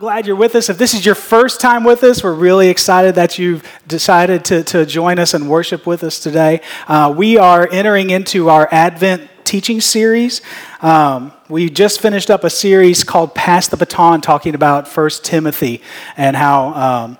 glad 0.00 0.26
you're 0.26 0.34
with 0.34 0.54
us. 0.54 0.70
If 0.70 0.78
this 0.78 0.94
is 0.94 1.04
your 1.04 1.14
first 1.14 1.60
time 1.60 1.84
with 1.84 2.02
us, 2.04 2.24
we're 2.24 2.32
really 2.32 2.70
excited 2.70 3.16
that 3.16 3.38
you've 3.38 3.62
decided 3.86 4.46
to, 4.46 4.64
to 4.64 4.86
join 4.86 5.18
us 5.18 5.34
and 5.34 5.46
worship 5.46 5.86
with 5.86 6.02
us 6.04 6.18
today. 6.18 6.62
Uh, 6.88 7.12
we 7.14 7.36
are 7.36 7.68
entering 7.70 8.08
into 8.08 8.48
our 8.48 8.66
Advent 8.72 9.28
teaching 9.44 9.78
series. 9.78 10.40
Um, 10.80 11.34
we 11.50 11.68
just 11.68 12.00
finished 12.00 12.30
up 12.30 12.44
a 12.44 12.50
series 12.50 13.04
called 13.04 13.34
Pass 13.34 13.68
the 13.68 13.76
Baton, 13.76 14.22
talking 14.22 14.54
about 14.54 14.88
First 14.88 15.22
Timothy 15.22 15.82
and 16.16 16.34
how. 16.34 16.68
Um, 16.68 17.18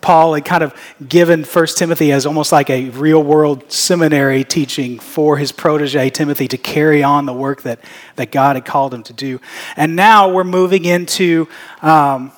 Paul 0.00 0.34
had 0.34 0.44
kind 0.44 0.62
of 0.62 0.74
given 1.06 1.44
1 1.44 1.66
Timothy 1.76 2.12
as 2.12 2.26
almost 2.26 2.52
like 2.52 2.70
a 2.70 2.88
real 2.90 3.22
world 3.22 3.70
seminary 3.70 4.44
teaching 4.44 4.98
for 4.98 5.36
his 5.36 5.52
protege 5.52 6.10
Timothy 6.10 6.48
to 6.48 6.56
carry 6.58 7.02
on 7.02 7.26
the 7.26 7.32
work 7.32 7.62
that, 7.62 7.80
that 8.16 8.30
God 8.30 8.56
had 8.56 8.64
called 8.64 8.94
him 8.94 9.02
to 9.04 9.12
do. 9.12 9.40
And 9.76 9.96
now 9.96 10.32
we're 10.32 10.44
moving 10.44 10.84
into 10.84 11.48
um, 11.82 12.32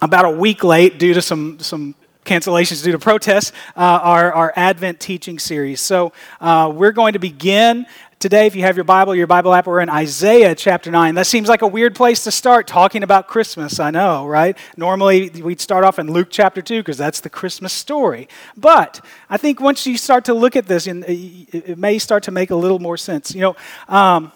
about 0.00 0.24
a 0.24 0.30
week 0.30 0.62
late 0.62 0.98
due 0.98 1.14
to 1.14 1.22
some, 1.22 1.58
some 1.60 1.94
cancellations 2.24 2.82
due 2.82 2.92
to 2.92 2.98
protests, 2.98 3.52
uh, 3.76 3.80
our, 4.02 4.32
our 4.32 4.52
Advent 4.56 4.98
teaching 5.00 5.38
series. 5.38 5.80
So 5.80 6.12
uh, 6.40 6.72
we're 6.74 6.92
going 6.92 7.12
to 7.12 7.18
begin 7.18 7.86
today. 8.18 8.46
If 8.46 8.56
you 8.56 8.62
have 8.62 8.76
your 8.76 8.84
Bible, 8.84 9.14
your 9.14 9.26
Bible 9.26 9.54
app, 9.54 9.66
we're 9.66 9.80
in 9.80 9.88
Isaiah 9.88 10.54
chapter 10.54 10.90
9. 10.90 11.14
That 11.14 11.26
seems 11.26 11.48
like 11.48 11.62
a 11.62 11.66
weird 11.66 11.94
place 11.94 12.24
to 12.24 12.30
start 12.30 12.66
talking 12.66 13.02
about 13.02 13.28
Christmas, 13.28 13.80
I 13.80 13.90
know, 13.90 14.26
right? 14.26 14.56
Normally 14.76 15.30
we'd 15.30 15.60
start 15.60 15.84
off 15.84 15.98
in 15.98 16.12
Luke 16.12 16.28
chapter 16.30 16.62
2 16.62 16.80
because 16.80 16.98
that's 16.98 17.20
the 17.20 17.30
Christmas 17.30 17.72
story. 17.72 18.28
But 18.56 19.04
I 19.28 19.36
think 19.36 19.60
once 19.60 19.86
you 19.86 19.96
start 19.96 20.24
to 20.26 20.34
look 20.34 20.56
at 20.56 20.66
this, 20.66 20.86
it 20.86 21.78
may 21.78 21.98
start 21.98 22.22
to 22.24 22.30
make 22.30 22.50
a 22.50 22.56
little 22.56 22.78
more 22.78 22.96
sense. 22.96 23.34
You 23.34 23.40
know, 23.40 23.56
um, 23.88 24.32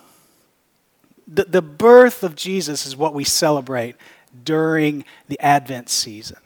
the, 1.27 1.45
the 1.45 1.63
birth 1.63 2.23
of 2.23 2.35
Jesus 2.35 2.87
is 2.87 2.97
what 2.97 3.15
we 3.15 3.25
celebrate 3.25 3.97
during 4.45 5.05
the 5.29 5.39
Advent 5.41 5.89
season. 5.89 6.39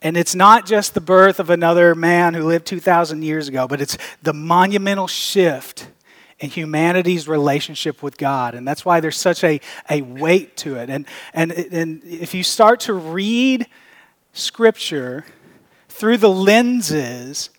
And 0.00 0.16
it's 0.16 0.34
not 0.34 0.64
just 0.64 0.94
the 0.94 1.00
birth 1.00 1.40
of 1.40 1.50
another 1.50 1.94
man 1.94 2.34
who 2.34 2.46
lived 2.46 2.66
2,000 2.66 3.22
years 3.22 3.48
ago, 3.48 3.66
but 3.66 3.80
it's 3.80 3.98
the 4.22 4.32
monumental 4.32 5.08
shift 5.08 5.88
in 6.40 6.50
humanity's 6.50 7.26
relationship 7.26 8.02
with 8.02 8.16
God. 8.16 8.54
And 8.54 8.66
that's 8.66 8.84
why 8.84 9.00
there's 9.00 9.16
such 9.16 9.42
a, 9.42 9.60
a 9.90 10.02
weight 10.02 10.56
to 10.58 10.76
it. 10.76 10.88
And, 10.88 11.06
and, 11.34 11.52
and 11.52 12.02
if 12.04 12.34
you 12.34 12.42
start 12.42 12.80
to 12.80 12.94
read 12.94 13.66
Scripture 14.32 15.24
through 15.88 16.18
the 16.18 16.30
lenses 16.30 17.50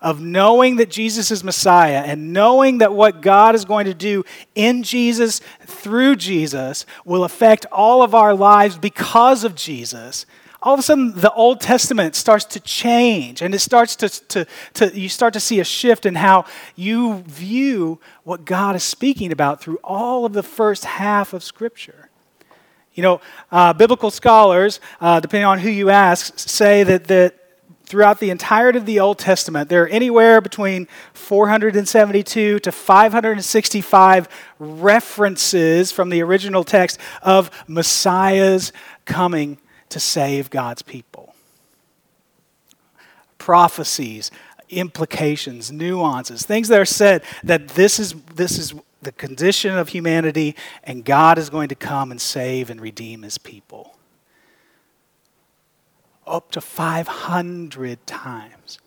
of 0.00 0.20
knowing 0.20 0.76
that 0.76 0.90
Jesus 0.90 1.32
is 1.32 1.42
Messiah 1.42 2.02
and 2.06 2.32
knowing 2.32 2.78
that 2.78 2.94
what 2.94 3.20
God 3.20 3.56
is 3.56 3.64
going 3.64 3.86
to 3.86 3.94
do 3.94 4.24
in 4.54 4.84
Jesus, 4.84 5.40
through 5.62 6.14
Jesus, 6.16 6.86
will 7.04 7.24
affect 7.24 7.66
all 7.72 8.02
of 8.02 8.14
our 8.14 8.34
lives 8.34 8.78
because 8.78 9.42
of 9.42 9.56
Jesus, 9.56 10.24
all 10.62 10.74
of 10.74 10.80
a 10.80 10.82
sudden 10.82 11.12
the 11.14 11.32
Old 11.32 11.60
Testament 11.60 12.16
starts 12.16 12.44
to 12.46 12.60
change 12.60 13.42
and 13.42 13.54
it 13.54 13.60
starts 13.60 13.94
to, 13.96 14.08
to, 14.08 14.46
to, 14.74 14.98
you 14.98 15.08
start 15.08 15.32
to 15.34 15.40
see 15.40 15.60
a 15.60 15.64
shift 15.64 16.04
in 16.04 16.16
how 16.16 16.46
you 16.74 17.22
view 17.26 18.00
what 18.24 18.44
God 18.44 18.74
is 18.74 18.82
speaking 18.82 19.30
about 19.30 19.60
through 19.60 19.78
all 19.84 20.24
of 20.24 20.32
the 20.32 20.42
first 20.42 20.84
half 20.84 21.32
of 21.32 21.44
Scripture. 21.44 22.10
You 22.94 23.04
know, 23.04 23.20
uh, 23.52 23.72
biblical 23.72 24.10
scholars, 24.10 24.80
uh, 25.00 25.20
depending 25.20 25.46
on 25.46 25.60
who 25.60 25.70
you 25.70 25.90
ask, 25.90 26.36
say 26.36 26.82
that, 26.82 27.04
that 27.04 27.36
throughout 27.84 28.18
the 28.18 28.30
entirety 28.30 28.78
of 28.78 28.86
the 28.86 28.98
Old 28.98 29.20
Testament, 29.20 29.68
there 29.68 29.84
are 29.84 29.88
anywhere 29.88 30.40
between 30.40 30.88
472 31.14 32.58
to 32.58 32.72
565 32.72 34.28
references 34.58 35.92
from 35.92 36.10
the 36.10 36.20
original 36.20 36.64
text 36.64 36.98
of 37.22 37.52
Messiah's 37.68 38.72
coming 39.04 39.58
to 39.90 40.00
save 40.00 40.50
God's 40.50 40.82
people. 40.82 41.34
Prophecies, 43.38 44.30
implications, 44.68 45.72
nuances, 45.72 46.44
things 46.44 46.68
that 46.68 46.80
are 46.80 46.84
said 46.84 47.22
that 47.44 47.68
this 47.68 47.98
is, 47.98 48.14
this 48.34 48.58
is 48.58 48.74
the 49.02 49.12
condition 49.12 49.76
of 49.76 49.88
humanity 49.88 50.56
and 50.84 51.04
God 51.04 51.38
is 51.38 51.50
going 51.50 51.68
to 51.68 51.74
come 51.74 52.10
and 52.10 52.20
save 52.20 52.70
and 52.70 52.80
redeem 52.80 53.22
his 53.22 53.38
people. 53.38 53.96
Up 56.26 56.50
to 56.50 56.60
500 56.60 58.06
times. 58.06 58.78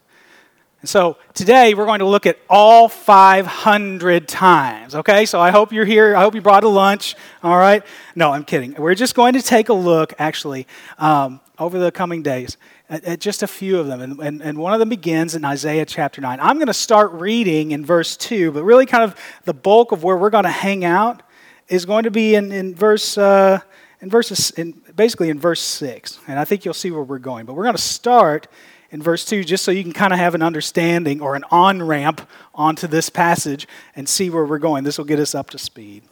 And 0.82 0.90
so 0.90 1.18
today 1.36 1.76
we're 1.76 1.86
going 1.86 2.00
to 2.00 2.08
look 2.08 2.26
at 2.26 2.40
all 2.50 2.90
500 2.90 4.28
times, 4.28 4.96
okay? 4.96 5.28
So 5.28 5.40
I 5.40 5.52
hope 5.52 5.72
you're 5.72 5.86
here. 5.86 6.16
I 6.16 6.22
hope 6.22 6.34
you 6.34 6.42
brought 6.42 6.64
a 6.64 6.68
lunch, 6.68 7.16
all 7.44 7.56
right? 7.56 7.84
No, 8.16 8.32
I'm 8.32 8.44
kidding. 8.44 8.74
We're 8.74 8.96
just 8.96 9.14
going 9.14 9.34
to 9.34 9.44
take 9.44 9.70
a 9.70 9.74
look, 9.74 10.16
actually, 10.18 10.66
um, 10.98 11.40
over 11.60 11.78
the 11.78 11.92
coming 11.92 12.24
days 12.24 12.58
at, 12.90 13.04
at, 13.04 13.20
just 13.20 13.44
a 13.44 13.48
few 13.48 13.78
of 13.78 13.86
them. 13.86 14.02
And, 14.02 14.20
and, 14.22 14.42
and 14.42 14.58
one 14.58 14.74
of 14.74 14.80
them 14.80 14.90
begins 14.90 15.36
in 15.36 15.46
Isaiah 15.46 15.86
chapter 15.86 16.20
9. 16.20 16.40
I'm 16.40 16.56
going 16.56 16.66
to 16.66 16.74
start 16.74 17.12
reading 17.12 17.74
in 17.74 17.86
verse 17.86 18.18
2, 18.18 18.52
but 18.52 18.64
really 18.64 18.88
kind 18.88 19.04
of 19.04 19.16
the 19.46 19.54
bulk 19.54 19.92
of 19.92 20.04
where 20.04 20.18
we're 20.18 20.32
going 20.32 20.46
to 20.46 20.50
hang 20.50 20.84
out 20.84 21.22
is 21.68 21.86
going 21.86 22.06
to 22.06 22.12
be 22.12 22.34
in, 22.34 22.52
in 22.52 22.74
verse. 22.74 23.20
Uh, 23.20 23.60
in 24.02 24.10
verses, 24.10 24.50
in, 24.52 24.82
basically 24.96 25.30
in 25.30 25.40
verse 25.40 25.62
6, 25.62 26.22
and 26.28 26.40
I 26.40 26.44
think 26.44 26.66
you'll 26.66 26.74
see 26.74 26.90
where 26.90 27.04
we're 27.04 27.20
going. 27.20 27.46
But 27.46 27.54
we're 27.54 27.66
going 27.66 27.76
to 27.76 27.82
start 27.82 28.48
in 28.92 29.02
verse 29.02 29.26
2 29.26 29.44
just 29.44 29.64
so 29.64 29.72
you 29.72 29.84
can 29.84 29.94
kind 29.94 30.14
of 30.14 30.20
have 30.20 30.36
an 30.36 30.42
understanding 30.42 31.22
or 31.22 31.36
an 31.36 31.46
on 31.50 31.82
ramp 31.82 32.28
onto 32.54 32.88
this 32.88 33.10
passage 33.10 33.68
and 33.96 34.08
see 34.08 34.30
where 34.30 34.46
we're 34.46 34.60
going. 34.60 34.84
This 34.84 34.98
will 34.98 35.06
get 35.06 35.20
us 35.20 35.34
up 35.34 35.50
to 35.52 35.58
speed. 35.58 36.04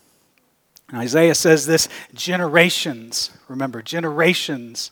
And 0.87 0.97
Isaiah 0.97 1.35
says 1.35 1.65
this 1.65 1.87
generations, 2.13 3.31
remember, 3.47 3.81
generations 3.81 4.91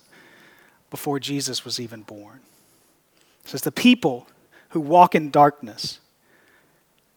before 0.91 1.19
Jesus 1.19 1.65
was 1.65 1.79
even 1.79 2.01
born. 2.03 2.41
It 3.43 3.49
says, 3.49 3.61
The 3.61 3.71
people 3.71 4.27
who 4.69 4.81
walk 4.81 5.15
in 5.15 5.31
darkness 5.31 5.99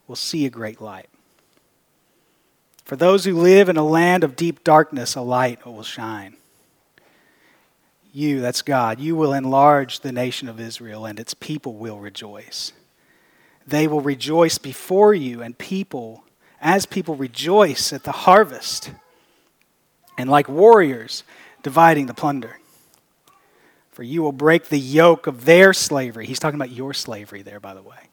will 0.06 0.16
see 0.16 0.46
a 0.46 0.50
great 0.50 0.80
light. 0.80 1.08
For 2.84 2.96
those 2.96 3.24
who 3.24 3.38
live 3.38 3.68
in 3.68 3.76
a 3.76 3.84
land 3.84 4.24
of 4.24 4.34
deep 4.34 4.64
darkness, 4.64 5.14
a 5.14 5.20
light 5.20 5.64
will 5.66 5.82
shine 5.82 6.36
you, 8.12 8.40
that's 8.40 8.62
God, 8.62 8.98
you 9.00 9.14
will 9.14 9.32
enlarge 9.32 10.00
the 10.00 10.12
nation 10.12 10.48
of 10.48 10.58
Israel, 10.58 11.06
and 11.06 11.20
its 11.20 11.34
people 11.34 11.74
will 11.74 11.98
rejoice. 11.98 12.72
They 13.66 13.86
will 13.86 14.00
rejoice 14.00 14.58
before 14.58 15.14
you, 15.14 15.42
and 15.42 15.56
people, 15.56 16.24
as 16.60 16.86
people 16.86 17.14
rejoice 17.14 17.92
at 17.92 18.04
the 18.04 18.12
harvest, 18.12 18.90
and 20.18 20.28
like 20.28 20.48
warriors 20.48 21.22
dividing 21.62 22.06
the 22.06 22.14
plunder. 22.14 22.58
For 23.92 24.02
you 24.02 24.22
will 24.22 24.32
break 24.32 24.68
the 24.68 24.78
yoke 24.78 25.26
of 25.26 25.44
their 25.44 25.72
slavery. 25.72 26.26
He's 26.26 26.38
talking 26.38 26.58
about 26.58 26.70
your 26.70 26.94
slavery 26.94 27.42
there, 27.42 27.60
by 27.60 27.74
the 27.74 27.82
way. 27.82 28.08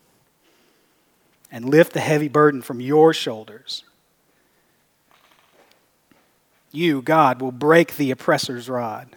And 1.51 1.69
lift 1.69 1.93
the 1.93 2.01
heavy 2.01 2.27
burden 2.27 2.61
from 2.61 2.81
your 2.81 3.13
shoulders. 3.13 3.83
You, 6.71 7.01
God, 7.01 7.41
will 7.41 7.53
break 7.53 7.95
the 7.95 8.11
oppressor's 8.11 8.69
rod 8.69 9.15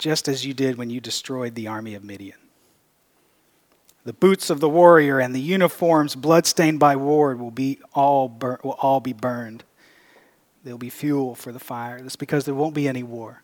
just 0.00 0.28
as 0.28 0.44
you 0.44 0.54
did 0.54 0.76
when 0.76 0.90
you 0.90 1.00
destroyed 1.00 1.54
the 1.54 1.68
army 1.68 1.94
of 1.94 2.02
Midian. 2.02 2.38
The 4.04 4.14
boots 4.14 4.48
of 4.48 4.58
the 4.58 4.68
warrior 4.68 5.20
and 5.20 5.34
the 5.34 5.40
uniforms 5.40 6.16
bloodstained 6.16 6.80
by 6.80 6.96
war 6.96 7.36
will, 7.36 7.50
be 7.50 7.78
all 7.94 8.28
bur- 8.28 8.58
will 8.64 8.78
all 8.80 9.00
be 9.00 9.12
burned. 9.12 9.62
They'll 10.64 10.78
be 10.78 10.90
fuel 10.90 11.34
for 11.34 11.52
the 11.52 11.58
fire. 11.58 12.00
That's 12.00 12.16
because 12.16 12.46
there 12.46 12.54
won't 12.54 12.74
be 12.74 12.88
any 12.88 13.02
war. 13.02 13.42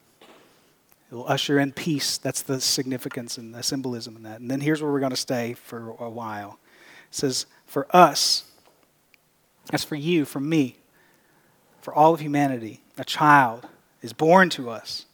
It 1.10 1.14
will 1.14 1.28
usher 1.28 1.58
in 1.58 1.72
peace. 1.72 2.16
That's 2.16 2.40
the 2.40 2.60
significance 2.60 3.36
and 3.36 3.54
the 3.54 3.62
symbolism 3.62 4.16
in 4.16 4.22
that. 4.22 4.40
And 4.40 4.50
then 4.50 4.62
here's 4.62 4.82
where 4.82 4.90
we're 4.90 5.00
going 5.00 5.10
to 5.10 5.16
stay 5.16 5.52
for 5.52 5.90
a 5.98 6.10
while. 6.10 6.58
It 7.10 7.14
says, 7.14 7.44
For 7.66 7.86
us, 7.94 8.44
that's 9.70 9.84
for 9.84 9.94
you, 9.94 10.24
for 10.24 10.40
me, 10.40 10.78
for 11.82 11.94
all 11.94 12.14
of 12.14 12.20
humanity, 12.20 12.80
a 12.96 13.04
child 13.04 13.68
is 14.00 14.14
born 14.14 14.48
to 14.50 14.70
us 14.70 15.04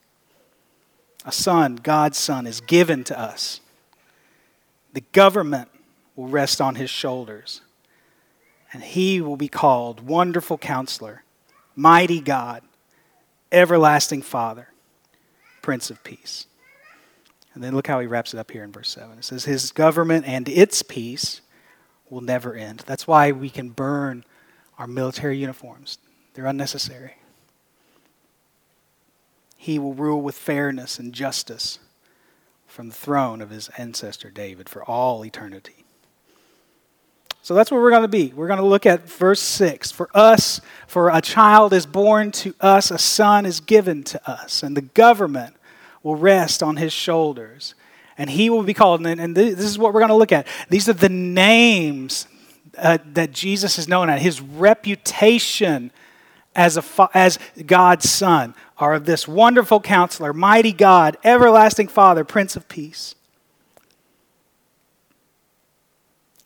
a 1.24 1.32
son, 1.32 1.76
God's 1.76 2.18
son, 2.18 2.46
is 2.46 2.60
given 2.60 3.04
to 3.04 3.18
us. 3.18 3.60
The 4.92 5.02
government 5.12 5.68
will 6.16 6.28
rest 6.28 6.60
on 6.60 6.74
his 6.74 6.90
shoulders, 6.90 7.62
and 8.72 8.82
he 8.82 9.20
will 9.20 9.36
be 9.36 9.48
called 9.48 10.06
Wonderful 10.06 10.58
Counselor, 10.58 11.24
Mighty 11.74 12.20
God, 12.20 12.62
Everlasting 13.50 14.22
Father, 14.22 14.68
Prince 15.62 15.90
of 15.90 16.02
Peace. 16.04 16.46
And 17.54 17.62
then 17.62 17.74
look 17.74 17.86
how 17.86 18.00
he 18.00 18.06
wraps 18.06 18.32
it 18.32 18.38
up 18.38 18.50
here 18.50 18.64
in 18.64 18.72
verse 18.72 18.88
7. 18.90 19.18
It 19.18 19.24
says, 19.24 19.44
His 19.44 19.72
government 19.72 20.26
and 20.26 20.48
its 20.48 20.82
peace 20.82 21.42
will 22.08 22.22
never 22.22 22.54
end. 22.54 22.82
That's 22.86 23.06
why 23.06 23.32
we 23.32 23.50
can 23.50 23.70
burn 23.70 24.24
our 24.78 24.86
military 24.86 25.38
uniforms, 25.38 25.98
they're 26.34 26.46
unnecessary. 26.46 27.14
He 29.62 29.78
will 29.78 29.94
rule 29.94 30.20
with 30.20 30.34
fairness 30.34 30.98
and 30.98 31.12
justice 31.12 31.78
from 32.66 32.88
the 32.88 32.96
throne 32.96 33.40
of 33.40 33.50
his 33.50 33.68
ancestor 33.78 34.28
David 34.28 34.68
for 34.68 34.82
all 34.82 35.24
eternity. 35.24 35.84
So 37.42 37.54
that's 37.54 37.70
where 37.70 37.80
we're 37.80 37.90
going 37.90 38.02
to 38.02 38.08
be. 38.08 38.32
We're 38.34 38.48
going 38.48 38.58
to 38.58 38.66
look 38.66 38.86
at 38.86 39.08
verse 39.08 39.40
6. 39.40 39.92
For 39.92 40.10
us, 40.14 40.60
for 40.88 41.10
a 41.10 41.20
child 41.20 41.72
is 41.72 41.86
born 41.86 42.32
to 42.32 42.56
us, 42.60 42.90
a 42.90 42.98
son 42.98 43.46
is 43.46 43.60
given 43.60 44.02
to 44.02 44.28
us, 44.28 44.64
and 44.64 44.76
the 44.76 44.82
government 44.82 45.54
will 46.02 46.16
rest 46.16 46.60
on 46.60 46.76
his 46.76 46.92
shoulders. 46.92 47.76
And 48.18 48.30
he 48.30 48.50
will 48.50 48.64
be 48.64 48.74
called, 48.74 49.06
and, 49.06 49.36
this 49.36 49.60
is 49.60 49.78
what 49.78 49.94
we're 49.94 50.00
going 50.00 50.08
to 50.08 50.16
look 50.16 50.32
at. 50.32 50.48
These 50.70 50.88
are 50.88 50.92
the 50.92 51.08
names 51.08 52.26
uh, 52.76 52.98
that 53.12 53.30
Jesus 53.30 53.78
is 53.78 53.86
known 53.86 54.10
at, 54.10 54.20
his 54.22 54.40
reputation 54.40 55.92
as, 56.54 56.76
a 56.76 57.08
as 57.14 57.38
God's 57.66 58.10
Son 58.10 58.54
are 58.78 58.94
of 58.94 59.06
this 59.06 59.26
wonderful 59.26 59.80
counselor, 59.80 60.32
mighty 60.32 60.72
God, 60.72 61.16
everlasting 61.24 61.88
Father, 61.88 62.24
Prince 62.24 62.56
of 62.56 62.68
Peace. 62.68 63.14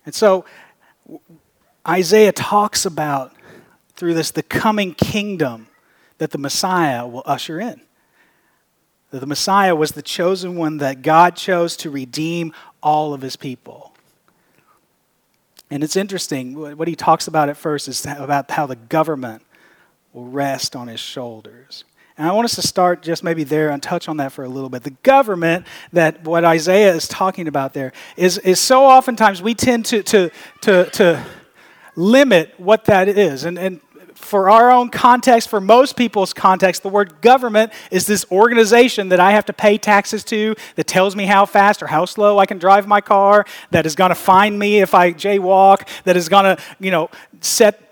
And 0.05 0.15
so 0.15 0.45
Isaiah 1.87 2.33
talks 2.33 2.87
about 2.87 3.33
through 3.95 4.15
this 4.15 4.31
the 4.31 4.43
coming 4.43 4.95
kingdom 4.95 5.69
that 6.19 6.31
the 6.31 6.39
Messiah 6.39 7.07
will 7.07 7.23
usher 7.27 7.61
in. 7.61 7.81
That 9.11 9.21
the 9.21 9.27
Messiah 9.27 9.75
was 9.75 9.93
the 9.93 10.03
chosen 10.03 10.57
one 10.57 10.79
that 10.79 11.03
God 11.03 11.37
chose 11.37 11.77
to 11.79 11.91
redeem 11.91 12.53
all 12.83 13.15
of 13.15 13.23
his 13.23 13.37
people. 13.37 13.93
And 15.71 15.83
it's 15.83 15.97
interesting, 15.97 16.77
what 16.77 16.87
he 16.87 16.95
talks 16.95 17.27
about 17.27 17.49
at 17.49 17.57
first 17.57 17.89
is 17.89 18.05
about 18.07 18.51
how 18.51 18.67
the 18.67 18.77
government 18.77 19.43
will 20.17 20.25
rest 20.25 20.75
on 20.75 20.89
his 20.89 20.99
shoulders. 20.99 21.85
And 22.17 22.27
I 22.27 22.33
want 22.33 22.47
us 22.47 22.55
to 22.55 22.63
start 22.63 23.03
just 23.03 23.23
maybe 23.23 23.45
there 23.45 23.69
and 23.69 23.83
touch 23.83 24.09
on 24.09 24.17
that 24.17 24.33
for 24.33 24.45
a 24.45 24.49
little 24.49 24.71
bit. 24.71 24.83
The 24.83 24.97
government 25.03 25.67
that 25.93 26.25
what 26.25 26.43
Isaiah 26.43 26.95
is 26.95 27.07
talking 27.07 27.47
about 27.47 27.75
there 27.75 27.93
is, 28.17 28.39
is 28.39 28.59
so 28.59 28.87
oftentimes 28.87 29.43
we 29.43 29.55
tend 29.55 29.85
to, 29.87 30.03
to, 30.05 30.31
to, 30.63 30.91
to 30.91 31.27
limit 31.97 32.55
what 32.57 32.87
that 32.87 33.09
is. 33.09 33.45
And, 33.45 33.59
and 33.59 33.83
for 34.15 34.49
our 34.49 34.73
own 34.73 34.89
context, 34.89 35.51
for 35.51 35.61
most 35.61 35.95
people's 35.99 36.33
context, 36.33 36.83
the 36.83 36.89
word 36.89 37.21
government 37.21 37.71
is 37.91 38.07
this 38.07 38.25
organization 38.33 39.11
that 39.11 39.21
I 39.21 39.33
have 39.33 39.45
to 39.45 39.53
pay 39.53 39.77
taxes 39.77 40.25
to 40.25 40.55
that 40.77 40.87
tells 40.87 41.15
me 41.15 41.27
how 41.27 41.45
fast 41.45 41.83
or 41.83 41.89
how 41.89 42.07
slow 42.07 42.39
I 42.39 42.47
can 42.47 42.57
drive 42.57 42.87
my 42.87 43.03
car, 43.03 43.45
that 43.73 43.85
is 43.85 43.95
going 43.95 44.09
to 44.09 44.15
fine 44.15 44.59
me 44.59 44.79
if 44.79 44.95
I 44.95 45.13
jaywalk, 45.13 45.87
that 46.05 46.17
is 46.17 46.31
going 46.31 46.57
to, 46.57 46.63
you 46.81 46.91
know, 46.91 47.11
set 47.43 47.86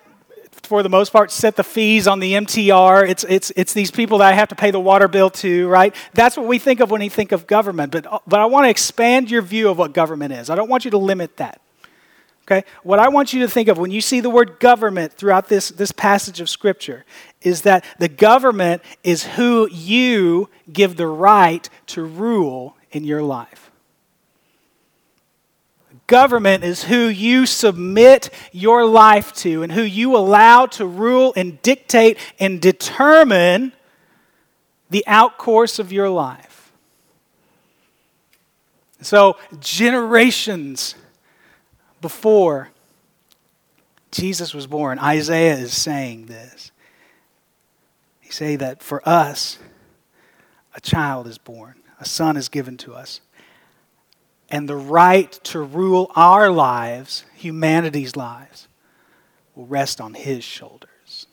for 0.66 0.82
the 0.82 0.88
most 0.88 1.12
part, 1.12 1.31
set 1.31 1.56
the 1.56 1.64
fees 1.64 2.06
on 2.06 2.20
the 2.20 2.32
MTR. 2.32 3.08
It's, 3.08 3.25
it's, 3.25 3.52
it's 3.56 3.72
these 3.72 3.90
people 3.90 4.19
that 4.19 4.32
I 4.32 4.37
have 4.37 4.49
to 4.49 4.55
pay 4.55 4.70
the 4.70 4.81
water 4.81 5.08
bill 5.08 5.31
to, 5.31 5.69
right? 5.69 5.94
That's 6.12 6.37
what 6.37 6.46
we 6.46 6.58
think 6.58 6.81
of 6.81 6.90
when 6.90 7.00
we 7.00 7.08
think 7.08 7.32
of 7.32 7.46
government. 7.46 7.93
But, 7.93 8.06
uh, 8.06 8.19
but 8.26 8.40
I 8.40 8.46
want 8.46 8.66
to 8.66 8.70
expand 8.70 9.31
your 9.31 9.43
view 9.43 9.69
of 9.69 9.78
what 9.78 9.93
government 9.93 10.32
is. 10.32 10.50
I 10.50 10.55
don't 10.55 10.69
want 10.69 10.84
you 10.84 10.90
to 10.93 10.99
limit 10.99 11.37
that. 11.38 11.61
Okay? 12.46 12.64
What 12.82 12.99
I 12.99 13.08
want 13.08 13.32
you 13.32 13.40
to 13.40 13.49
think 13.49 13.69
of 13.69 13.78
when 13.78 13.90
you 13.90 14.02
see 14.02 14.20
the 14.20 14.28
word 14.28 14.61
government 14.61 15.14
throughout 15.14 15.49
this, 15.49 15.70
this 15.70 15.93
passage 15.93 16.40
of 16.40 16.50
Scripture 16.50 17.05
is 17.40 17.62
that 17.62 17.84
the 17.99 18.08
government 18.08 18.82
is 19.02 19.25
who 19.25 19.69
you 19.70 20.50
give 20.70 20.96
the 20.96 21.06
right 21.06 21.69
to 21.87 22.05
rule 22.05 22.76
in 22.93 23.05
your 23.05 23.22
life 23.22 23.63
government 26.06 26.64
is 26.64 26.84
who 26.84 27.06
you 27.06 27.46
submit 27.46 28.30
your 28.52 28.84
life 28.84 29.32
to 29.34 29.62
and 29.62 29.72
who 29.72 29.82
you 29.82 30.16
allow 30.16 30.66
to 30.66 30.86
rule 30.86 31.32
and 31.36 31.60
dictate 31.62 32.18
and 32.38 32.60
determine 32.60 33.72
the 34.90 35.04
outcourse 35.06 35.78
of 35.78 35.92
your 35.92 36.08
life. 36.08 36.72
So, 39.00 39.36
generations 39.60 40.94
before 42.00 42.70
Jesus 44.10 44.54
was 44.54 44.66
born, 44.66 44.98
Isaiah 44.98 45.56
is 45.56 45.76
saying 45.76 46.26
this. 46.26 46.70
He 48.20 48.30
say 48.30 48.56
that 48.56 48.82
for 48.82 49.06
us, 49.06 49.58
a 50.74 50.80
child 50.80 51.26
is 51.26 51.38
born, 51.38 51.74
a 52.00 52.04
son 52.04 52.36
is 52.36 52.48
given 52.48 52.76
to 52.78 52.94
us 52.94 53.20
and 54.54 54.68
the 54.68 54.76
right 54.76 55.32
to 55.42 55.58
rule 55.58 56.12
our 56.14 56.48
lives, 56.48 57.24
humanity's 57.34 58.14
lives, 58.14 58.68
will 59.56 59.66
rest 59.66 60.00
on 60.00 60.14
his 60.14 60.44
shoulders. 60.44 61.26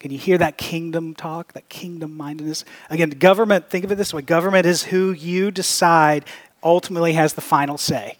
Can 0.00 0.10
you 0.10 0.16
hear 0.16 0.38
that 0.38 0.56
kingdom 0.56 1.14
talk, 1.14 1.52
that 1.52 1.68
kingdom 1.68 2.16
mindedness? 2.16 2.64
Again, 2.88 3.10
government, 3.10 3.68
think 3.68 3.84
of 3.84 3.92
it 3.92 3.96
this 3.96 4.14
way 4.14 4.22
government 4.22 4.64
is 4.64 4.84
who 4.84 5.12
you 5.12 5.50
decide 5.50 6.24
ultimately 6.62 7.12
has 7.12 7.34
the 7.34 7.42
final 7.42 7.76
say 7.76 8.16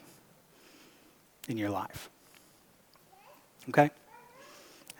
in 1.49 1.57
your 1.57 1.71
life. 1.71 2.11
Okay? 3.71 3.89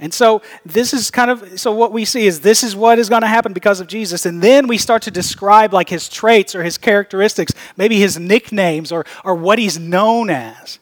And 0.01 0.15
so 0.15 0.43
this 0.65 0.95
is 0.95 1.11
kind 1.11 1.31
of 1.31 1.59
so 1.59 1.73
what 1.73 1.93
we 1.93 2.05
see 2.05 2.27
is 2.27 2.41
this 2.41 2.63
is 2.63 2.77
what 2.77 2.99
is 2.99 3.09
going 3.09 3.23
to 3.23 3.29
happen 3.29 3.53
because 3.53 3.81
of 3.81 3.89
Jesus. 3.89 4.27
And 4.27 4.41
then 4.41 4.69
we 4.69 4.79
start 4.79 5.03
to 5.03 5.11
describe 5.11 5.75
like 5.75 5.89
his 5.89 6.09
traits 6.09 6.55
or 6.55 6.63
his 6.63 6.79
characteristics, 6.79 7.53
maybe 7.77 7.99
his 7.99 8.19
nicknames 8.19 8.93
or, 8.93 9.05
or 9.25 9.35
what 9.35 9.59
he's 9.59 9.79
known 9.79 10.31
as. 10.31 10.79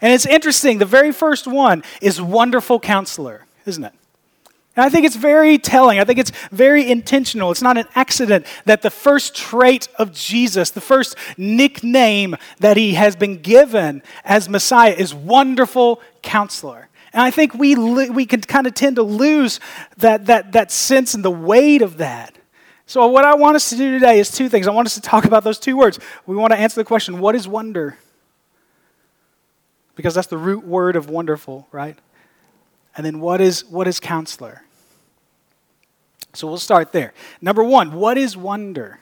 And 0.00 0.12
it's 0.12 0.26
interesting, 0.26 0.78
the 0.78 0.84
very 0.84 1.12
first 1.12 1.46
one 1.46 1.82
is 2.00 2.20
wonderful 2.20 2.80
counselor, 2.80 3.46
isn't 3.66 3.84
it? 3.84 3.92
And 4.74 4.84
I 4.84 4.88
think 4.88 5.04
it's 5.04 5.16
very 5.16 5.58
telling. 5.58 6.00
I 6.00 6.04
think 6.04 6.18
it's 6.18 6.32
very 6.50 6.90
intentional. 6.90 7.50
It's 7.50 7.62
not 7.62 7.76
an 7.76 7.86
accident 7.94 8.46
that 8.64 8.82
the 8.82 8.90
first 8.90 9.34
trait 9.34 9.88
of 9.98 10.12
Jesus, 10.12 10.70
the 10.70 10.80
first 10.80 11.14
nickname 11.36 12.36
that 12.58 12.76
he 12.76 12.94
has 12.94 13.14
been 13.14 13.42
given 13.42 14.02
as 14.24 14.48
Messiah 14.48 14.94
is 14.96 15.14
wonderful 15.14 16.00
counselor. 16.22 16.88
And 17.12 17.22
I 17.22 17.30
think 17.30 17.54
we, 17.54 17.74
we 17.74 18.26
can 18.26 18.40
kind 18.40 18.66
of 18.66 18.74
tend 18.74 18.96
to 18.96 19.02
lose 19.02 19.60
that, 19.98 20.26
that, 20.26 20.52
that 20.52 20.72
sense 20.72 21.14
and 21.14 21.24
the 21.24 21.30
weight 21.30 21.82
of 21.82 21.98
that. 21.98 22.36
So, 22.86 23.06
what 23.06 23.24
I 23.24 23.34
want 23.34 23.56
us 23.56 23.70
to 23.70 23.76
do 23.76 23.92
today 23.92 24.18
is 24.18 24.30
two 24.30 24.48
things. 24.48 24.66
I 24.66 24.70
want 24.70 24.86
us 24.86 24.94
to 24.94 25.00
talk 25.00 25.24
about 25.24 25.44
those 25.44 25.58
two 25.58 25.76
words. 25.76 25.98
We 26.26 26.36
want 26.36 26.52
to 26.52 26.58
answer 26.58 26.80
the 26.80 26.84
question 26.84 27.20
what 27.20 27.34
is 27.34 27.46
wonder? 27.46 27.96
Because 29.94 30.14
that's 30.14 30.26
the 30.26 30.38
root 30.38 30.64
word 30.66 30.96
of 30.96 31.08
wonderful, 31.08 31.68
right? 31.70 31.98
And 32.96 33.06
then 33.06 33.20
what 33.20 33.40
is, 33.40 33.64
what 33.66 33.86
is 33.88 34.00
counselor? 34.00 34.62
So, 36.34 36.46
we'll 36.48 36.58
start 36.58 36.92
there. 36.92 37.14
Number 37.40 37.62
one, 37.62 37.92
what 37.92 38.18
is 38.18 38.36
wonder? 38.36 39.00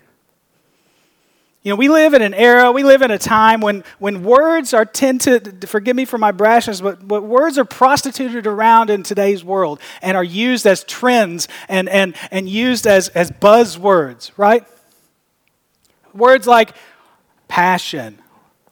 You 1.63 1.71
know, 1.71 1.77
we 1.77 1.91
live 1.91 2.15
in 2.15 2.23
an 2.23 2.33
era, 2.33 2.73
we 2.73 2.83
live 2.83 3.03
in 3.03 3.11
a 3.11 3.19
time 3.19 3.61
when, 3.61 3.85
when 3.99 4.25
words 4.25 4.73
are 4.73 4.87
tend 4.87 5.21
to, 5.23 5.41
forgive 5.67 5.95
me 5.95 6.07
for 6.07 6.17
my 6.17 6.33
brashness, 6.33 6.83
but, 6.83 7.07
but 7.07 7.23
words 7.23 7.59
are 7.59 7.67
prostituted 7.67 8.47
around 8.47 8.89
in 8.89 9.03
today's 9.03 9.45
world 9.45 9.79
and 10.01 10.17
are 10.17 10.25
used 10.25 10.67
as 10.67 10.85
trends 10.85 11.49
and, 11.69 11.87
and, 11.91 12.17
and 12.31 12.49
used 12.49 12.87
as, 12.87 13.09
as 13.11 13.31
buzzwords, 13.31 14.31
right? 14.39 14.67
Words 16.15 16.47
like 16.47 16.75
passion, 17.47 18.19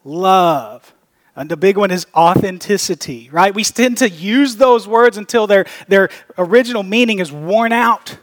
love, 0.03 0.95
and 1.37 1.51
the 1.51 1.59
big 1.59 1.77
one 1.77 1.91
is 1.91 2.07
authenticity, 2.17 3.29
right? 3.31 3.55
We 3.55 3.65
tend 3.65 3.99
to 3.99 4.09
use 4.09 4.57
those 4.57 4.89
words 4.89 5.19
until 5.19 5.47
their, 5.47 5.67
their 5.89 6.09
original 6.39 6.83
meaning 6.83 7.19
is 7.19 7.31
worn 7.31 7.73
out. 7.73 8.17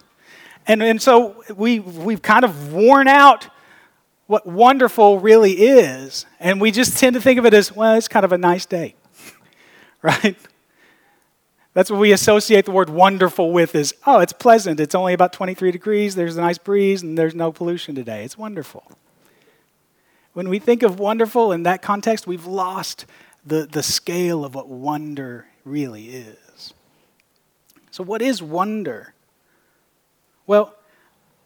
And, 0.66 0.82
and 0.82 1.00
so 1.00 1.44
we, 1.56 1.80
we've 1.80 2.24
kind 2.24 2.44
of 2.44 2.74
worn 2.74 3.08
out 3.08 3.48
what 4.28 4.48
wonderful 4.48 5.20
really 5.20 5.54
is. 5.54 6.26
And 6.40 6.60
we 6.60 6.72
just 6.72 6.98
tend 6.98 7.14
to 7.14 7.22
think 7.22 7.40
of 7.40 7.46
it 7.46 7.54
as, 7.54 7.76
well, 7.76 7.96
it's 7.96 8.08
kind 8.08 8.26
of 8.26 8.32
a 8.32 8.38
nice 8.38 8.66
day, 8.66 8.96
right? 10.02 10.36
That's 11.74 11.92
what 11.92 12.00
we 12.00 12.14
associate 12.14 12.66
the 12.66 12.72
word 12.72 12.90
wonderful 12.90 13.52
with 13.52 13.76
is, 13.76 13.94
oh, 14.08 14.20
it's 14.20 14.34
pleasant. 14.34 14.80
It's 14.80 14.96
only 14.96 15.14
about 15.14 15.34
23 15.34 15.72
degrees. 15.72 16.16
There's 16.16 16.38
a 16.38 16.42
nice 16.42 16.58
breeze 16.58 17.04
and 17.04 17.18
there's 17.18 17.36
no 17.36 17.52
pollution 17.52 17.96
today. 17.96 18.24
It's 18.24 18.38
wonderful. 18.38 18.90
When 20.34 20.50
we 20.50 20.60
think 20.60 20.84
of 20.84 21.00
wonderful 21.00 21.52
in 21.52 21.64
that 21.64 21.82
context, 21.82 22.28
we've 22.28 22.46
lost 22.46 23.06
the, 23.46 23.66
the 23.66 23.84
scale 23.84 24.44
of 24.44 24.56
what 24.56 24.68
wonder 24.68 25.48
really 25.64 26.08
is. 26.08 26.74
So, 27.92 28.04
what 28.04 28.22
is 28.22 28.42
wonder? 28.42 29.14
Well, 30.48 30.76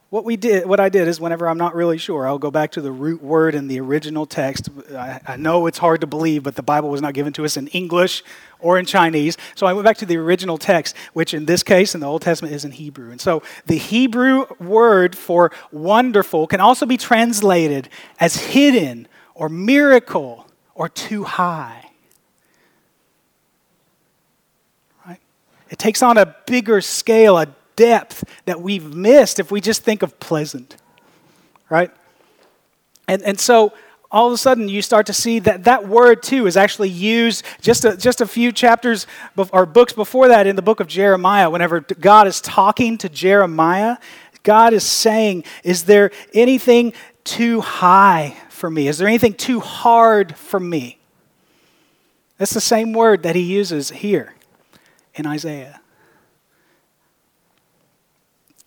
what 0.10 0.26
we 0.26 0.36
did 0.36 0.66
what 0.66 0.80
i 0.80 0.90
did 0.90 1.08
is 1.08 1.20
whenever 1.20 1.48
i'm 1.48 1.58
not 1.58 1.76
really 1.76 1.98
sure 1.98 2.28
i'll 2.28 2.40
go 2.40 2.52
back 2.52 2.72
to 2.72 2.82
the 2.82 2.92
root 2.92 3.22
word 3.22 3.56
in 3.56 3.68
the 3.68 3.80
original 3.80 4.26
text. 4.26 4.70
I, 4.92 5.20
I, 5.26 5.38
know 5.38 5.68
it's 5.68 5.78
hard 5.78 6.02
to 6.02 6.08
believe 6.08 6.44
but 6.44 6.56
the 6.56 6.64
bible 6.64 6.90
was 6.90 7.02
not 7.02 7.14
given 7.14 7.34
to 7.34 7.46
us 7.46 7.58
in 7.58 7.68
english 7.68 8.24
or 8.60 8.78
in 8.78 8.86
chinese. 8.86 9.38
So 9.56 9.68
i 9.68 9.74
went 9.74 9.86
back 9.86 9.98
to 9.98 10.06
the 10.06 10.18
original 10.18 10.58
text 10.58 10.96
which 11.14 11.34
in 11.34 11.46
this 11.46 11.64
case 11.64 11.94
in 11.94 12.02
the 12.02 12.08
old 12.08 12.22
testament 12.22 12.54
is 12.54 12.66
in 12.66 12.72
hebrew. 12.72 13.12
And 13.12 13.22
so 13.22 13.44
the 13.66 13.78
hebrew 13.78 14.46
word 14.60 15.16
for 15.16 15.52
wonderful 15.72 16.48
can 16.48 16.60
also 16.60 16.86
be 16.86 16.98
translated 16.98 17.90
as 18.20 18.36
hidden 18.36 19.08
or 19.36 19.48
miracle 19.48 20.48
or 20.76 20.90
too 20.90 21.24
high. 21.24 21.92
Right? 25.06 25.20
It 25.70 25.80
takes 25.80 26.02
on 26.02 26.18
a 26.18 26.36
bigger 26.46 26.82
scale 26.82 27.38
a 27.38 27.48
depth 27.80 28.26
that 28.44 28.62
we've 28.62 28.94
missed 28.94 29.40
if 29.40 29.52
we 29.52 29.62
just 29.62 29.84
think 29.84 30.04
of 30.04 30.20
pleasant, 30.20 30.76
right? 31.70 31.90
And, 33.08 33.22
and 33.24 33.40
so 33.40 33.72
all 34.12 34.28
of 34.28 34.34
a 34.34 34.38
sudden 34.38 34.68
you 34.68 34.82
start 34.82 35.06
to 35.06 35.14
see 35.14 35.40
that 35.40 35.64
that 35.64 35.88
word 35.88 36.22
too 36.22 36.46
is 36.46 36.58
actually 36.58 36.90
used 36.90 37.46
just 37.62 37.86
a, 37.86 37.96
just 37.96 38.20
a 38.20 38.28
few 38.28 38.52
chapters 38.52 39.08
or 39.54 39.66
books 39.66 39.94
before 39.94 40.28
that 40.28 40.46
in 40.46 40.58
the 40.58 40.62
book 40.62 40.82
of 40.82 40.88
Jeremiah. 40.88 41.50
Whenever 41.50 41.80
God 41.80 42.28
is 42.28 42.42
talking 42.42 42.98
to 42.98 43.08
Jeremiah, 43.08 43.96
God 44.44 44.74
is 44.74 44.84
saying, 44.84 45.46
Is 45.64 45.86
there 45.86 46.12
anything 46.34 46.92
too 47.24 47.62
high 47.62 48.36
for 48.50 48.70
me? 48.70 48.90
Is 48.90 48.98
there 48.98 49.08
anything 49.08 49.36
too 49.36 49.62
hard 49.62 50.36
for 50.36 50.60
me? 50.60 51.00
That's 52.38 52.54
the 52.54 52.60
same 52.62 52.92
word 52.92 53.24
that 53.24 53.38
he 53.38 53.44
uses 53.44 53.90
here 53.90 54.34
in 55.16 55.26
Isaiah. 55.26 55.80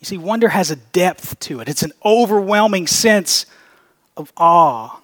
You 0.02 0.06
see, 0.06 0.18
wonder 0.18 0.49
has 0.49 0.73
a 0.73 0.76
depth 0.76 1.38
to 1.40 1.61
it, 1.61 1.68
it's 1.68 1.85
an 1.85 1.92
overwhelming 2.04 2.88
sense 2.88 3.47
of 4.16 4.32
awe. 4.37 4.99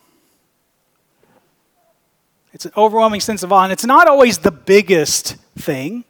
It's 2.53 2.67
an 2.67 2.73
overwhelming 2.77 3.21
sense 3.21 3.45
of 3.45 3.53
awe, 3.53 3.63
and 3.63 3.73
it's 3.73 3.85
not 3.85 4.09
always 4.09 4.39
the 4.39 4.51
biggest 4.51 5.37
thing. 5.57 6.05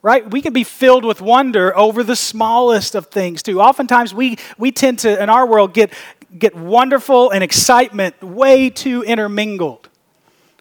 Right? 0.00 0.28
We 0.30 0.40
can 0.40 0.54
be 0.54 0.64
filled 0.64 1.04
with 1.04 1.20
wonder 1.20 1.76
over 1.76 2.02
the 2.02 2.16
smallest 2.16 2.94
of 2.94 3.08
things 3.08 3.42
too. 3.42 3.60
Oftentimes 3.60 4.14
we, 4.14 4.38
we 4.56 4.72
tend 4.72 5.00
to, 5.00 5.22
in 5.22 5.28
our 5.28 5.46
world, 5.46 5.74
get, 5.74 5.92
get 6.38 6.54
wonderful 6.54 7.30
and 7.30 7.44
excitement 7.44 8.22
way 8.22 8.70
too 8.70 9.02
intermingled. 9.02 9.90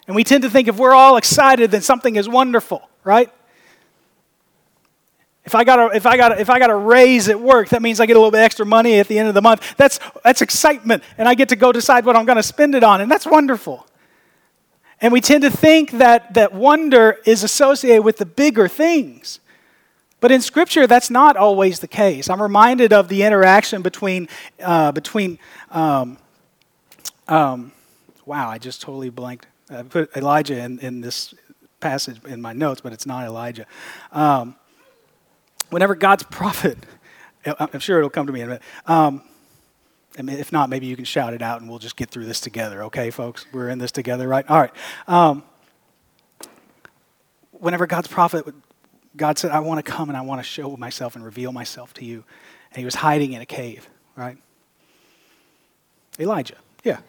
And 0.08 0.16
we 0.16 0.26
tend 0.26 0.44
to 0.44 0.50
think 0.50 0.68
if 0.68 0.78
we're 0.78 0.96
all 0.96 1.16
excited, 1.16 1.72
then 1.72 1.82
something 1.82 2.18
is 2.18 2.28
wonderful, 2.28 2.90
right? 3.06 3.32
If 5.48 5.56
I 5.56 5.64
got 5.64 5.80
a, 5.80 5.96
if 5.96 6.06
I 6.06 6.18
got 6.18 6.34
a, 6.34 6.42
if 6.42 6.50
I 6.50 6.60
got 6.60 6.70
a 6.70 6.76
raise 6.76 7.30
at 7.30 7.40
work, 7.40 7.70
that 7.70 7.82
means 7.82 8.02
I 8.02 8.06
get 8.06 8.18
a 8.18 8.20
little 8.20 8.32
bit 8.32 8.42
extra 8.42 8.66
money 8.66 9.00
at 9.00 9.08
the 9.08 9.18
end 9.18 9.30
of 9.30 9.34
the 9.34 9.42
month. 9.42 9.78
That's, 9.78 9.98
that's 10.22 10.42
excitement, 10.42 11.04
and 11.18 11.26
I 11.26 11.36
get 11.36 11.48
to 11.50 11.56
go 11.56 11.72
decide 11.72 12.04
what 12.04 12.18
I'm 12.18 12.26
going 12.26 12.36
to 12.36 12.44
spend 12.44 12.76
it 12.76 12.84
on, 12.84 13.00
and 13.00 13.10
that's 13.10 13.26
wonderful. 13.26 13.88
And 15.00 15.14
we 15.14 15.22
tend 15.22 15.44
to 15.44 15.50
think 15.50 15.92
that, 15.92 16.34
that 16.34 16.54
wonder 16.54 17.20
is 17.26 17.44
associated 17.44 18.04
with 18.04 18.18
the 18.18 18.26
bigger 18.26 18.68
things. 18.68 19.40
But 20.20 20.34
in 20.34 20.42
Scripture, 20.42 20.86
that's 20.86 21.10
not 21.10 21.38
always 21.38 21.80
the 21.80 21.88
case. 21.88 22.30
I'm 22.30 22.42
reminded 22.42 22.92
of 22.92 23.08
the 23.08 23.24
interaction 23.24 23.82
between, 23.82 24.28
uh, 24.62 24.92
between 24.92 25.40
um, 25.72 26.18
um, 27.30 27.72
wow, 28.26 28.50
I 28.50 28.58
just 28.58 28.82
totally 28.82 29.12
blanked. 29.12 29.48
I 29.70 29.84
put 29.84 30.14
Elijah 30.18 30.60
in, 30.60 30.80
in 30.80 31.00
this 31.00 31.34
passage 31.80 32.20
in 32.26 32.42
my 32.42 32.52
notes, 32.52 32.82
but 32.82 32.92
it's 32.92 33.06
not 33.06 33.24
Elijah. 33.24 33.66
Um, 34.12 34.58
whenever 35.70 35.96
God's 35.96 36.24
prophet, 36.32 36.78
I'm 37.46 37.80
sure 37.80 37.98
it'll 37.98 38.10
come 38.10 38.28
to 38.28 38.34
me 38.34 38.42
in 38.42 38.46
a 38.46 38.50
minute. 38.50 38.64
Um, 38.86 39.22
if 40.18 40.52
not, 40.52 40.70
maybe 40.70 40.88
you 40.88 40.96
can 40.96 41.06
shout 41.06 41.34
it 41.34 41.42
out 41.42 41.62
and 41.62 41.70
we'll 41.70 41.80
just 41.80 41.96
get 41.96 42.10
through 42.10 42.26
this 42.26 42.40
together, 42.40 42.84
okay, 42.86 43.12
folks? 43.12 43.46
We're 43.52 43.70
in 43.70 43.78
this 43.78 43.92
together, 43.92 44.28
right? 44.28 44.50
All 44.50 44.60
right. 44.60 44.72
Um, 45.08 45.44
whenever 47.52 47.86
God's 47.86 48.08
prophet, 48.08 48.46
God 49.16 49.38
said, 49.38 49.52
I 49.52 49.60
want 49.60 49.84
to 49.84 49.92
come 49.92 50.10
and 50.10 50.18
I 50.18 50.22
want 50.22 50.40
to 50.40 50.44
show 50.44 50.76
myself 50.76 51.16
and 51.16 51.24
reveal 51.24 51.52
myself 51.52 51.94
to 51.96 52.06
you. 52.06 52.24
And 52.72 52.80
he 52.80 52.86
was 52.86 52.96
hiding 52.96 53.34
in 53.34 53.42
a 53.42 53.46
cave, 53.46 53.88
right? 54.16 54.38
Elijah. 56.20 56.58
Yeah. 56.84 57.00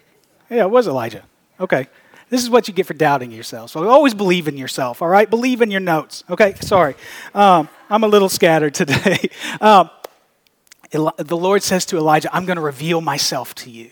Yeah, 0.50 0.64
it 0.64 0.70
was 0.70 0.86
Elijah. 0.86 1.24
Okay. 1.60 1.88
This 2.30 2.42
is 2.42 2.50
what 2.50 2.68
you 2.68 2.74
get 2.74 2.86
for 2.86 2.94
doubting 2.94 3.30
yourself. 3.30 3.70
So 3.70 3.88
always 3.88 4.14
believe 4.14 4.48
in 4.48 4.56
yourself, 4.56 5.00
all 5.00 5.08
right? 5.08 5.28
Believe 5.28 5.62
in 5.62 5.70
your 5.70 5.80
notes. 5.80 6.24
Okay, 6.28 6.54
sorry. 6.60 6.94
Um, 7.34 7.68
I'm 7.88 8.04
a 8.04 8.08
little 8.08 8.28
scattered 8.28 8.74
today. 8.74 9.30
um, 9.60 9.90
the 10.90 11.36
Lord 11.36 11.62
says 11.62 11.86
to 11.86 11.96
Elijah, 11.96 12.34
I'm 12.34 12.46
going 12.46 12.56
to 12.56 12.62
reveal 12.62 13.00
myself 13.00 13.54
to 13.56 13.70
you. 13.70 13.90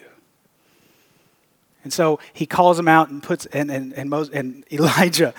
And 1.85 1.93
so 1.93 2.19
he 2.33 2.47
calls 2.47 2.79
him 2.79 2.89
out 2.89 3.11
and 3.11 3.23
puts, 3.23 3.47
and, 3.47 3.71
and, 3.71 3.93
and, 3.93 4.13
and 4.13 4.65
Elijah 4.73 5.33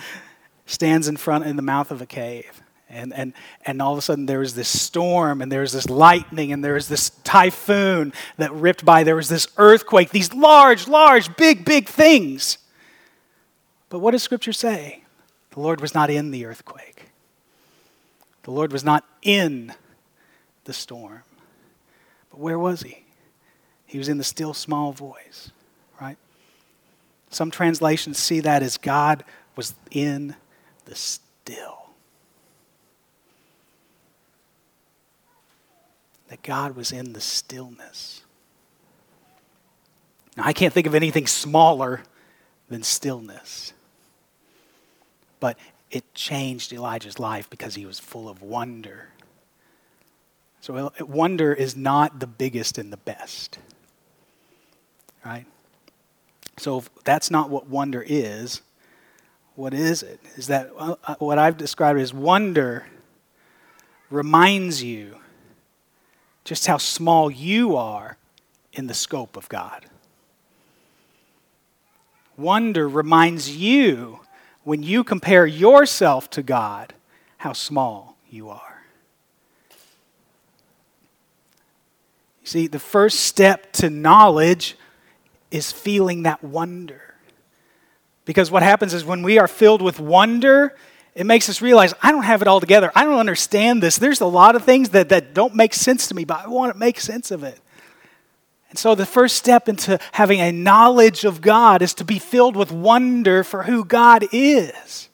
stands 0.66 1.06
in 1.06 1.16
front 1.16 1.46
in 1.46 1.56
the 1.56 1.62
mouth 1.62 1.90
of 1.90 2.00
a 2.00 2.06
cave. 2.06 2.62
And, 2.90 3.12
and, 3.12 3.34
and 3.66 3.82
all 3.82 3.92
of 3.92 3.98
a 3.98 4.02
sudden 4.02 4.24
there 4.24 4.38
was 4.38 4.54
this 4.54 4.68
storm 4.68 5.42
and 5.42 5.52
there 5.52 5.60
was 5.60 5.72
this 5.72 5.90
lightning 5.90 6.52
and 6.52 6.64
there 6.64 6.72
was 6.72 6.88
this 6.88 7.10
typhoon 7.22 8.14
that 8.38 8.50
ripped 8.52 8.84
by. 8.84 9.04
There 9.04 9.16
was 9.16 9.28
this 9.28 9.46
earthquake, 9.58 10.10
these 10.10 10.32
large, 10.32 10.88
large, 10.88 11.36
big, 11.36 11.66
big 11.66 11.86
things. 11.86 12.56
But 13.88 14.00
what 14.00 14.10
does 14.10 14.22
Scripture 14.22 14.52
say? 14.52 15.04
The 15.50 15.60
Lord 15.60 15.80
was 15.80 15.94
not 15.94 16.10
in 16.10 16.30
the 16.30 16.44
earthquake, 16.44 17.10
the 18.42 18.50
Lord 18.50 18.72
was 18.72 18.84
not 18.84 19.04
in 19.22 19.72
the 20.64 20.72
storm. 20.72 21.22
But 22.30 22.40
where 22.40 22.58
was 22.58 22.82
he? 22.82 23.04
He 23.86 23.96
was 23.96 24.08
in 24.08 24.18
the 24.18 24.24
still 24.24 24.52
small 24.52 24.92
voice, 24.92 25.50
right? 26.00 26.18
Some 27.30 27.50
translations 27.50 28.18
see 28.18 28.40
that 28.40 28.62
as 28.62 28.76
God 28.76 29.24
was 29.56 29.74
in 29.90 30.34
the 30.84 30.94
still. 30.94 31.90
That 36.28 36.42
God 36.42 36.76
was 36.76 36.92
in 36.92 37.14
the 37.14 37.20
stillness. 37.20 38.22
Now, 40.36 40.42
I 40.44 40.52
can't 40.52 40.72
think 40.72 40.86
of 40.86 40.94
anything 40.94 41.26
smaller 41.26 42.02
than 42.68 42.82
stillness. 42.82 43.72
But 45.40 45.58
it 45.90 46.14
changed 46.14 46.72
Elijah's 46.72 47.18
life 47.18 47.48
because 47.48 47.74
he 47.74 47.86
was 47.86 47.98
full 47.98 48.28
of 48.28 48.42
wonder 48.42 49.08
so 50.60 50.92
wonder 51.00 51.52
is 51.52 51.76
not 51.76 52.20
the 52.20 52.26
biggest 52.26 52.78
and 52.78 52.92
the 52.92 52.96
best. 52.96 53.58
Right? 55.24 55.46
So 56.56 56.84
that's 57.04 57.30
not 57.30 57.50
what 57.50 57.68
wonder 57.68 58.04
is. 58.06 58.62
What 59.54 59.74
is 59.74 60.02
it? 60.02 60.20
Is 60.36 60.48
that 60.48 60.70
uh, 60.78 61.14
what 61.18 61.38
I've 61.38 61.56
described 61.56 61.98
as 61.98 62.12
wonder 62.12 62.86
reminds 64.10 64.82
you 64.82 65.16
just 66.44 66.66
how 66.66 66.78
small 66.78 67.30
you 67.30 67.76
are 67.76 68.16
in 68.72 68.86
the 68.86 68.94
scope 68.94 69.36
of 69.36 69.48
God. 69.48 69.86
Wonder 72.36 72.88
reminds 72.88 73.54
you 73.56 74.20
when 74.68 74.82
you 74.82 75.02
compare 75.02 75.46
yourself 75.46 76.28
to 76.28 76.42
God 76.42 76.92
how 77.38 77.54
small 77.54 78.18
you 78.28 78.50
are. 78.50 78.82
You 82.42 82.46
see, 82.46 82.66
the 82.66 82.78
first 82.78 83.20
step 83.20 83.72
to 83.72 83.88
knowledge 83.88 84.76
is 85.50 85.72
feeling 85.72 86.24
that 86.24 86.44
wonder. 86.44 87.14
Because 88.26 88.50
what 88.50 88.62
happens 88.62 88.92
is 88.92 89.06
when 89.06 89.22
we 89.22 89.38
are 89.38 89.48
filled 89.48 89.80
with 89.80 89.98
wonder, 89.98 90.76
it 91.14 91.24
makes 91.24 91.48
us 91.48 91.62
realize 91.62 91.94
I 92.02 92.12
don't 92.12 92.24
have 92.24 92.42
it 92.42 92.48
all 92.48 92.60
together. 92.60 92.92
I 92.94 93.04
don't 93.04 93.18
understand 93.18 93.82
this. 93.82 93.96
There's 93.96 94.20
a 94.20 94.26
lot 94.26 94.54
of 94.54 94.64
things 94.64 94.90
that, 94.90 95.08
that 95.08 95.32
don't 95.32 95.54
make 95.54 95.72
sense 95.72 96.08
to 96.08 96.14
me, 96.14 96.26
but 96.26 96.44
I 96.44 96.48
want 96.48 96.74
to 96.74 96.78
make 96.78 97.00
sense 97.00 97.30
of 97.30 97.42
it. 97.42 97.58
And 98.70 98.78
so 98.78 98.94
the 98.94 99.06
first 99.06 99.36
step 99.36 99.68
into 99.68 99.98
having 100.12 100.40
a 100.40 100.52
knowledge 100.52 101.24
of 101.24 101.40
God 101.40 101.80
is 101.80 101.94
to 101.94 102.04
be 102.04 102.18
filled 102.18 102.56
with 102.56 102.70
wonder 102.70 103.42
for 103.42 103.62
who 103.62 103.84
God 103.84 104.26
is. 104.30 105.08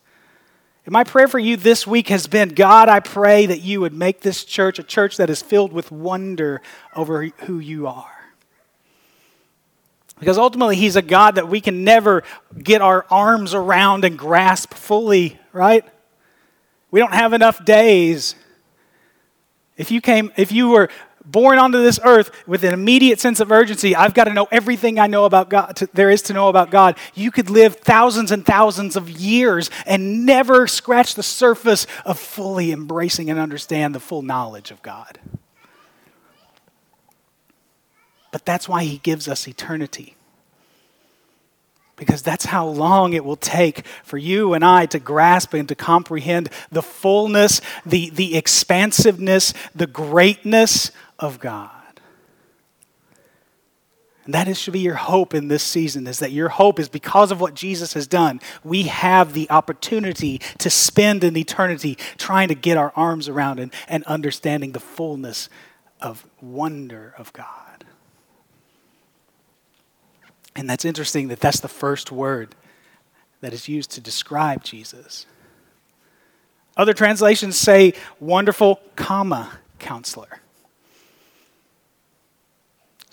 And 0.85 0.91
my 0.91 1.03
prayer 1.03 1.27
for 1.27 1.39
you 1.39 1.57
this 1.57 1.87
week 1.87 2.09
has 2.09 2.27
been 2.27 2.49
God, 2.49 2.89
I 2.89 2.99
pray 2.99 3.45
that 3.47 3.61
you 3.61 3.81
would 3.81 3.93
make 3.93 4.21
this 4.21 4.43
church 4.43 4.77
a 4.77 4.83
church 4.83 5.17
that 5.17 5.29
is 5.29 5.41
filled 5.41 5.73
with 5.73 5.91
wonder 5.91 6.61
over 6.95 7.25
who 7.25 7.59
you 7.59 7.87
are. 7.87 8.11
Because 10.19 10.37
ultimately, 10.37 10.75
He's 10.75 10.95
a 10.95 11.01
God 11.01 11.35
that 11.35 11.49
we 11.49 11.59
can 11.59 11.83
never 11.83 12.23
get 12.61 12.81
our 12.81 13.05
arms 13.09 13.53
around 13.53 14.05
and 14.05 14.17
grasp 14.17 14.73
fully, 14.73 15.39
right? 15.51 15.83
We 16.91 16.99
don't 16.99 17.13
have 17.13 17.33
enough 17.33 17.65
days. 17.65 18.35
If 19.75 19.91
you 19.91 19.99
came, 19.99 20.31
if 20.37 20.51
you 20.51 20.69
were 20.69 20.89
born 21.25 21.59
onto 21.59 21.81
this 21.81 21.99
earth 22.03 22.31
with 22.47 22.63
an 22.63 22.73
immediate 22.73 23.19
sense 23.19 23.39
of 23.39 23.51
urgency, 23.51 23.95
I've 23.95 24.13
got 24.13 24.25
to 24.25 24.33
know 24.33 24.47
everything 24.51 24.99
I 24.99 25.07
know 25.07 25.25
about 25.25 25.49
God, 25.49 25.75
to, 25.77 25.89
there 25.93 26.09
is 26.09 26.21
to 26.23 26.33
know 26.33 26.49
about 26.49 26.71
God. 26.71 26.97
You 27.13 27.31
could 27.31 27.49
live 27.49 27.75
thousands 27.77 28.31
and 28.31 28.45
thousands 28.45 28.95
of 28.95 29.09
years 29.09 29.69
and 29.85 30.25
never 30.25 30.67
scratch 30.67 31.15
the 31.15 31.23
surface 31.23 31.87
of 32.05 32.19
fully 32.19 32.71
embracing 32.71 33.29
and 33.29 33.39
understand 33.39 33.95
the 33.95 33.99
full 33.99 34.21
knowledge 34.21 34.71
of 34.71 34.81
God. 34.81 35.19
But 38.31 38.45
that's 38.45 38.67
why 38.67 38.83
He 38.83 38.97
gives 38.97 39.27
us 39.27 39.47
eternity. 39.47 40.15
Because 41.95 42.21
that's 42.21 42.43
how 42.43 42.67
long 42.67 43.13
it 43.13 43.23
will 43.23 43.37
take 43.37 43.87
for 44.03 44.17
you 44.17 44.53
and 44.53 44.65
I 44.65 44.85
to 44.87 44.99
grasp 44.99 45.53
and 45.53 45.69
to 45.69 45.75
comprehend 45.75 46.49
the 46.69 46.81
fullness, 46.81 47.61
the, 47.85 48.09
the 48.09 48.35
expansiveness, 48.35 49.53
the 49.73 49.87
greatness 49.87 50.91
of 51.19 51.39
God. 51.39 51.71
And 54.25 54.33
that 54.33 54.47
is, 54.47 54.59
should 54.59 54.73
be 54.73 54.79
your 54.79 54.95
hope 54.95 55.35
in 55.35 55.49
this 55.49 55.63
season, 55.63 56.07
is 56.07 56.17
that 56.19 56.31
your 56.31 56.49
hope 56.49 56.79
is 56.79 56.89
because 56.89 57.31
of 57.31 57.39
what 57.39 57.53
Jesus 57.53 57.93
has 57.93 58.07
done, 58.07 58.41
we 58.63 58.83
have 58.83 59.33
the 59.33 59.49
opportunity 59.51 60.39
to 60.57 60.69
spend 60.69 61.23
an 61.23 61.37
eternity 61.37 61.95
trying 62.17 62.47
to 62.47 62.55
get 62.55 62.75
our 62.75 62.91
arms 62.95 63.29
around 63.29 63.59
and, 63.59 63.71
and 63.87 64.03
understanding 64.05 64.71
the 64.71 64.79
fullness 64.79 65.47
of 66.01 66.25
wonder 66.41 67.13
of 67.19 67.31
God. 67.33 67.85
And 70.55 70.67
that's 70.67 70.85
interesting 70.85 71.27
that 71.27 71.39
that's 71.39 71.59
the 71.59 71.67
first 71.67 72.11
word 72.11 72.55
that 73.41 73.53
is 73.53 73.69
used 73.69 73.91
to 73.91 74.01
describe 74.01 74.63
Jesus. 74.63 75.27
Other 76.75 76.93
translations 76.93 77.57
say 77.57 77.93
wonderful, 78.19 78.79
comma, 78.95 79.59
counselor. 79.77 80.39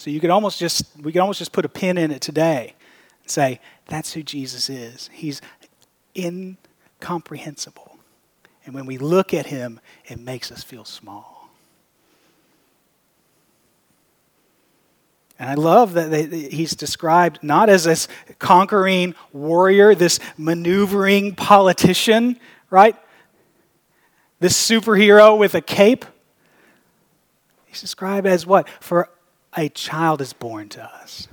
So 0.02 0.10
you 0.10 0.18
could 0.18 0.30
almost 0.30 0.58
just 0.58 0.84
we 1.00 1.12
could 1.12 1.20
almost 1.20 1.38
just 1.38 1.52
put 1.52 1.64
a 1.64 1.68
pin 1.68 1.96
in 1.96 2.10
it 2.10 2.20
today 2.20 2.74
and 3.22 3.30
say 3.30 3.60
that's 3.86 4.12
who 4.12 4.24
Jesus 4.24 4.68
is. 4.68 5.08
He's 5.12 5.40
incomprehensible. 6.16 7.98
And 8.66 8.74
when 8.74 8.84
we 8.84 8.98
look 8.98 9.32
at 9.32 9.46
him, 9.46 9.78
it 10.06 10.18
makes 10.18 10.50
us 10.50 10.64
feel 10.64 10.84
small. 10.84 11.50
And 15.38 15.48
I 15.48 15.54
love 15.54 15.92
that 15.92 16.32
he's 16.32 16.74
described 16.74 17.38
not 17.40 17.68
as 17.68 17.84
this 17.84 18.08
conquering 18.40 19.14
warrior, 19.32 19.94
this 19.94 20.18
maneuvering 20.36 21.36
politician, 21.36 22.40
right? 22.70 22.96
This 24.40 24.54
superhero 24.68 25.38
with 25.38 25.54
a 25.54 25.60
cape. 25.60 26.04
He's 27.66 27.80
described 27.80 28.26
as 28.26 28.44
what? 28.44 28.68
For 28.80 29.08
a 29.56 29.68
child 29.68 30.20
is 30.20 30.32
born 30.32 30.68
to 30.70 30.82
us. 30.82 31.28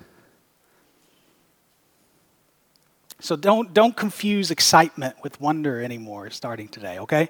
So 3.21 3.35
don't, 3.35 3.73
don't 3.73 3.95
confuse 3.95 4.49
excitement 4.49 5.15
with 5.23 5.39
wonder 5.41 5.81
anymore 5.81 6.29
starting 6.29 6.67
today, 6.67 6.99
okay? 6.99 7.29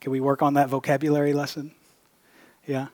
Can 0.00 0.12
we 0.12 0.20
work 0.20 0.40
on 0.40 0.54
that 0.54 0.68
vocabulary 0.68 1.34
lesson? 1.34 1.72
Yeah? 2.66 2.88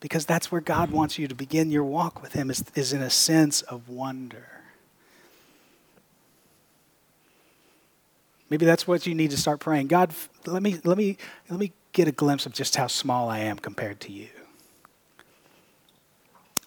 Because 0.00 0.24
that's 0.24 0.50
where 0.50 0.62
God 0.62 0.90
wants 0.90 1.18
you 1.18 1.28
to 1.28 1.34
begin 1.34 1.70
your 1.70 1.84
walk 1.84 2.22
with 2.22 2.32
Him, 2.32 2.50
is, 2.50 2.64
is 2.74 2.92
in 2.92 3.02
a 3.02 3.10
sense 3.10 3.60
of 3.62 3.88
wonder. 3.88 4.48
Maybe 8.48 8.64
that's 8.64 8.86
what 8.86 9.06
you 9.06 9.14
need 9.14 9.32
to 9.32 9.36
start 9.36 9.60
praying. 9.60 9.88
God, 9.88 10.14
let 10.46 10.62
me, 10.62 10.78
let 10.84 10.96
me, 10.96 11.18
let 11.50 11.58
me 11.58 11.72
get 11.92 12.08
a 12.08 12.12
glimpse 12.12 12.46
of 12.46 12.52
just 12.52 12.76
how 12.76 12.86
small 12.86 13.28
I 13.28 13.40
am 13.40 13.58
compared 13.58 14.00
to 14.00 14.12
you 14.12 14.28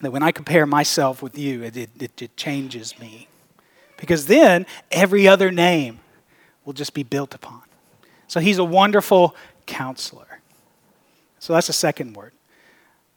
that 0.02 0.12
when 0.12 0.24
I 0.24 0.32
compare 0.32 0.66
myself 0.66 1.22
with 1.22 1.38
you, 1.38 1.64
it, 1.64 1.76
it, 1.76 2.22
it, 2.22 2.38
changes 2.38 2.98
me. 3.00 3.28
Because 3.98 4.28
then 4.28 4.66
every 4.92 5.28
other 5.28 5.52
name 5.52 6.00
will 6.64 6.74
just 6.74 6.94
be 6.94 7.04
built 7.04 7.36
upon. 7.36 7.62
So 8.28 8.40
he's 8.40 8.58
a 8.58 8.64
wonderful 8.64 9.36
counselor. 9.66 10.40
So 11.40 11.54
that's 11.54 11.68
the 11.68 11.74
second 11.74 12.16
word. 12.16 12.32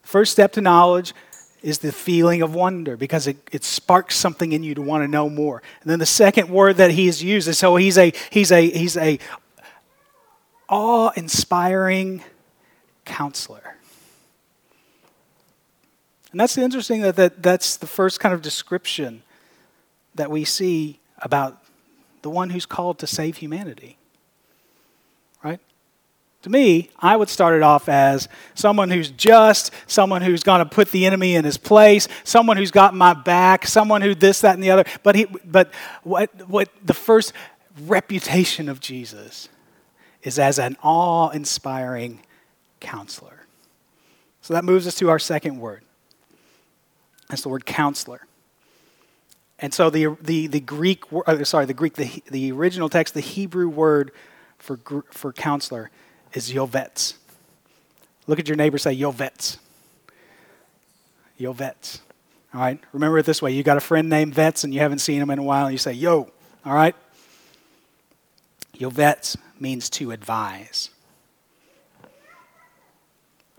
First 0.03 0.33
step 0.33 0.53
to 0.53 0.61
knowledge 0.61 1.15
is 1.63 1.79
the 1.79 1.93
feeling 1.93 2.43
of 2.43 2.55
wonder 2.55 2.97
because 2.97 3.29
it, 3.29 3.37
it 3.53 3.63
sparks 3.63 4.17
something 4.17 4.53
in 4.53 4.65
you 4.65 4.75
to 4.75 4.83
want 4.83 5.05
to 5.05 5.09
know 5.09 5.29
more. 5.29 5.63
And 5.83 5.91
then 5.91 5.99
the 6.01 6.07
second 6.07 6.49
word 6.49 6.77
that 6.79 6.91
he's 6.91 7.23
used 7.23 7.47
is 7.47 7.59
so 7.59 7.77
he's 7.77 7.97
a 7.97 8.13
he's 8.31 8.51
a 8.51 8.69
he's 8.69 8.97
a 8.97 9.19
awe-inspiring 10.69 12.25
counselor. 13.05 13.77
And 16.33 16.41
that's 16.41 16.57
interesting 16.57 17.03
that, 17.03 17.17
that 17.17 17.43
that's 17.43 17.77
the 17.77 17.87
first 17.87 18.19
kind 18.19 18.35
of 18.35 18.41
description 18.41 19.23
that 20.15 20.31
we 20.31 20.45
see 20.45 20.99
about 21.19 21.63
the 22.23 22.31
one 22.31 22.51
who's 22.51 22.67
called 22.67 22.99
to 23.01 23.07
save 23.07 23.37
humanity. 23.37 23.99
Right? 25.45 25.61
To 26.43 26.51
me, 26.51 26.91
I 26.99 27.17
would 27.17 27.29
start 27.29 27.55
it 27.55 27.63
off 27.63 27.89
as 27.89 28.29
someone 28.55 28.91
who's 28.91 29.11
just, 29.11 29.73
someone 29.87 30.23
who's 30.23 30.43
going 30.43 30.61
to 30.61 30.67
put 30.67 30.91
the 30.91 31.05
enemy 31.05 31.35
in 31.35 31.45
his 31.45 31.59
place, 31.59 32.09
someone 32.25 32.57
who's 32.57 32.71
got 32.71 32.95
my 32.95 33.13
back, 33.13 33.67
someone 33.67 34.01
who 34.01 34.15
this, 34.15 34.41
that, 34.41 34.55
and 34.55 34.63
the 34.63 34.71
other. 34.71 34.85
But, 35.03 35.15
he, 35.17 35.27
but 35.45 35.71
what, 36.03 36.31
what 36.49 36.71
the 36.83 36.95
first 36.95 37.35
reputation 37.87 38.69
of 38.69 38.81
Jesus 38.81 39.51
is 40.23 40.39
as 40.39 40.59
an 40.59 40.77
awe 40.83 41.29
inspiring 41.29 42.21
counselor. 42.81 43.47
So 44.41 44.55
that 44.55 44.65
moves 44.65 44.87
us 44.87 44.95
to 44.97 45.11
our 45.11 45.19
second 45.19 45.61
word 45.61 45.85
that's 47.33 47.41
the 47.41 47.49
word 47.49 47.65
counselor. 47.65 48.27
And 49.59 49.73
so 49.73 49.89
the, 49.89 50.19
the, 50.21 50.49
the 50.49 50.61
Greek, 50.61 51.05
uh, 51.27 51.45
sorry, 51.45 51.65
the 51.65 51.73
Greek, 51.73 51.95
the, 51.95 52.23
the 52.31 52.53
original 52.53 52.91
text, 52.91 53.15
the 53.15 53.21
Hebrew 53.21 53.71
word 53.71 54.11
for, 54.59 54.79
for 55.11 55.33
counselor 55.33 55.91
is 56.35 56.53
yovetz. 56.53 57.15
Look 58.27 58.39
at 58.39 58.49
your 58.49 58.59
neighbor, 58.59 58.77
say 58.77 58.95
yovetz. 58.95 59.57
Yovetz. 61.41 62.01
All 62.53 62.61
right? 62.61 62.79
Remember 62.93 63.17
it 63.17 63.25
this 63.25 63.41
way 63.41 63.53
you 63.53 63.63
got 63.63 63.79
a 63.79 63.81
friend 63.81 64.11
named 64.11 64.35
Vetz 64.35 64.63
and 64.63 64.75
you 64.75 64.81
haven't 64.81 64.99
seen 64.99 65.23
him 65.23 65.31
in 65.31 65.39
a 65.39 65.43
while, 65.43 65.65
and 65.65 65.73
you 65.73 65.79
say, 65.79 65.95
yo. 65.95 66.31
All 66.67 66.75
right? 66.75 66.95
Yovetz 68.77 69.39
means 69.59 69.89
to 69.89 70.11
advise. 70.11 70.91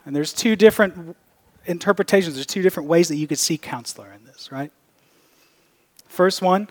And 0.05 0.15
there's 0.15 0.31
two 0.31 0.55
different 0.55 1.17
interpretations, 1.65 2.35
there's 2.35 2.45
two 2.45 2.61
different 2.61 2.89
ways 2.89 3.07
that 3.07 3.15
you 3.15 3.27
could 3.27 3.39
see 3.39 3.57
counselor 3.57 4.11
in 4.11 4.25
this, 4.25 4.51
right? 4.51 4.71
First 6.07 6.41
one 6.41 6.69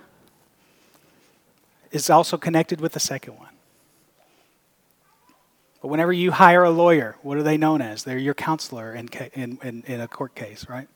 is 1.90 2.09
also 2.11 2.37
connected 2.37 2.81
with 2.81 2.92
the 2.92 3.00
second 3.00 3.38
one. 3.38 3.48
But 5.81 5.88
whenever 5.88 6.12
you 6.12 6.31
hire 6.31 6.62
a 6.62 6.70
lawyer, 6.70 7.16
what 7.22 7.37
are 7.37 7.42
they 7.42 7.57
known 7.57 7.83
as? 7.83 8.05
They're 8.05 8.18
your 8.18 8.35
counselor 8.35 8.94
in, 8.94 9.09
in, 9.35 9.59
in, 9.62 9.83
in 9.87 10.00
a 10.00 10.07
court 10.07 10.35
case, 10.35 10.68
right? 10.68 10.88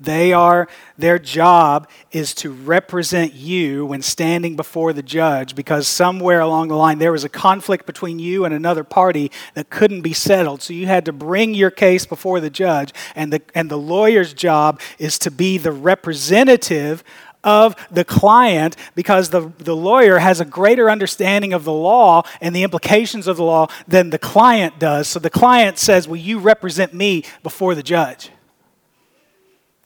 They 0.00 0.32
are, 0.32 0.68
their 0.96 1.18
job 1.18 1.88
is 2.12 2.32
to 2.36 2.52
represent 2.52 3.32
you 3.34 3.84
when 3.84 4.00
standing 4.00 4.54
before 4.54 4.92
the 4.92 5.02
judge 5.02 5.56
because 5.56 5.88
somewhere 5.88 6.38
along 6.38 6.68
the 6.68 6.76
line 6.76 6.98
there 6.98 7.10
was 7.10 7.24
a 7.24 7.28
conflict 7.28 7.84
between 7.84 8.20
you 8.20 8.44
and 8.44 8.54
another 8.54 8.84
party 8.84 9.32
that 9.54 9.70
couldn't 9.70 10.02
be 10.02 10.12
settled. 10.12 10.62
So 10.62 10.72
you 10.72 10.86
had 10.86 11.04
to 11.06 11.12
bring 11.12 11.52
your 11.52 11.72
case 11.72 12.06
before 12.06 12.38
the 12.38 12.50
judge, 12.50 12.92
and 13.16 13.32
the, 13.32 13.42
and 13.54 13.68
the 13.68 13.78
lawyer's 13.78 14.32
job 14.32 14.80
is 14.98 15.18
to 15.20 15.32
be 15.32 15.58
the 15.58 15.72
representative 15.72 17.02
of 17.42 17.74
the 17.90 18.04
client 18.04 18.76
because 18.94 19.30
the, 19.30 19.52
the 19.58 19.74
lawyer 19.74 20.18
has 20.18 20.40
a 20.40 20.44
greater 20.44 20.90
understanding 20.90 21.52
of 21.52 21.64
the 21.64 21.72
law 21.72 22.22
and 22.40 22.54
the 22.54 22.62
implications 22.62 23.26
of 23.26 23.36
the 23.36 23.44
law 23.44 23.66
than 23.86 24.10
the 24.10 24.18
client 24.18 24.78
does. 24.78 25.08
So 25.08 25.18
the 25.18 25.30
client 25.30 25.78
says, 25.78 26.06
Will 26.06 26.16
you 26.16 26.38
represent 26.38 26.94
me 26.94 27.24
before 27.42 27.74
the 27.74 27.82
judge? 27.82 28.30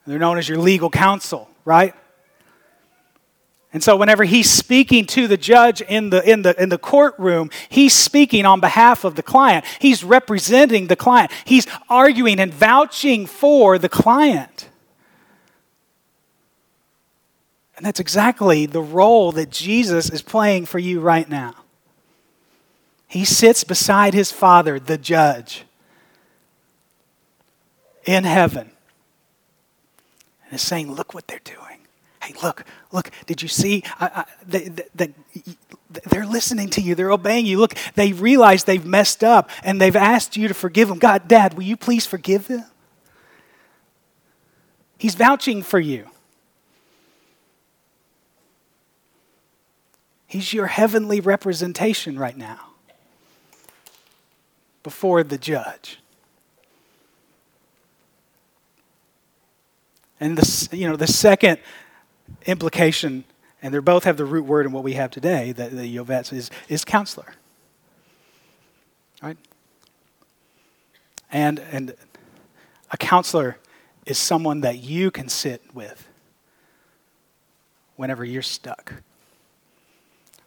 They're 0.06 0.18
known 0.18 0.38
as 0.38 0.48
your 0.48 0.58
legal 0.58 0.90
counsel, 0.90 1.48
right? 1.64 1.94
And 3.72 3.82
so 3.82 3.96
whenever 3.96 4.24
he's 4.24 4.50
speaking 4.50 5.06
to 5.06 5.26
the 5.26 5.38
judge 5.38 5.80
in 5.80 6.10
the, 6.10 6.28
in, 6.28 6.42
the, 6.42 6.60
in 6.60 6.68
the 6.68 6.78
courtroom, 6.78 7.50
he's 7.70 7.94
speaking 7.94 8.44
on 8.44 8.60
behalf 8.60 9.04
of 9.04 9.14
the 9.14 9.22
client. 9.22 9.64
He's 9.78 10.04
representing 10.04 10.88
the 10.88 10.96
client. 10.96 11.30
He's 11.46 11.66
arguing 11.88 12.38
and 12.38 12.52
vouching 12.52 13.24
for 13.26 13.78
the 13.78 13.88
client. 13.88 14.68
And 17.76 17.86
that's 17.86 18.00
exactly 18.00 18.66
the 18.66 18.82
role 18.82 19.32
that 19.32 19.50
Jesus 19.50 20.10
is 20.10 20.20
playing 20.20 20.66
for 20.66 20.78
you 20.78 21.00
right 21.00 21.28
now. 21.28 21.54
He 23.08 23.24
sits 23.24 23.64
beside 23.64 24.12
his 24.12 24.30
Father, 24.30 24.78
the 24.78 24.98
judge, 24.98 25.64
in 28.04 28.24
heaven 28.24 28.72
and 30.52 30.60
is 30.60 30.66
saying, 30.66 30.92
Look 30.92 31.14
what 31.14 31.26
they're 31.28 31.40
doing. 31.44 31.78
Hey, 32.22 32.34
look, 32.42 32.64
look, 32.92 33.10
did 33.24 33.40
you 33.40 33.48
see? 33.48 33.82
I, 33.98 34.06
I, 34.06 34.24
they, 34.46 34.68
they, 34.94 35.14
they're 36.10 36.26
listening 36.26 36.68
to 36.70 36.82
you, 36.82 36.94
they're 36.94 37.10
obeying 37.10 37.46
you. 37.46 37.58
Look, 37.58 37.74
they 37.94 38.12
realize 38.12 38.64
they've 38.64 38.84
messed 38.84 39.24
up 39.24 39.48
and 39.64 39.80
they've 39.80 39.96
asked 39.96 40.36
you 40.36 40.48
to 40.48 40.54
forgive 40.54 40.88
them. 40.88 40.98
God, 40.98 41.26
Dad, 41.26 41.54
will 41.54 41.62
you 41.62 41.76
please 41.76 42.04
forgive 42.04 42.48
them? 42.48 42.66
He's 44.98 45.14
vouching 45.14 45.62
for 45.62 45.80
you. 45.80 46.06
He's 50.26 50.52
your 50.52 50.66
heavenly 50.66 51.20
representation 51.20 52.18
right 52.18 52.36
now 52.36 52.72
before 54.82 55.24
the 55.24 55.38
judge. 55.38 56.01
And 60.22 60.38
the, 60.38 60.76
you 60.76 60.88
know, 60.88 60.94
the 60.94 61.08
second 61.08 61.58
implication, 62.46 63.24
and 63.60 63.74
they 63.74 63.80
both 63.80 64.04
have 64.04 64.16
the 64.16 64.24
root 64.24 64.44
word 64.44 64.66
in 64.66 64.70
what 64.70 64.84
we 64.84 64.92
have 64.92 65.10
today, 65.10 65.50
the, 65.50 65.66
the 65.66 65.96
Yovets, 65.96 66.32
is, 66.32 66.48
is 66.68 66.84
counselor. 66.84 67.34
Right? 69.20 69.36
And, 71.32 71.58
and 71.58 71.96
a 72.92 72.96
counselor 72.96 73.56
is 74.06 74.16
someone 74.16 74.60
that 74.60 74.78
you 74.78 75.10
can 75.10 75.28
sit 75.28 75.60
with 75.74 76.06
whenever 77.96 78.24
you're 78.24 78.42
stuck. 78.42 78.92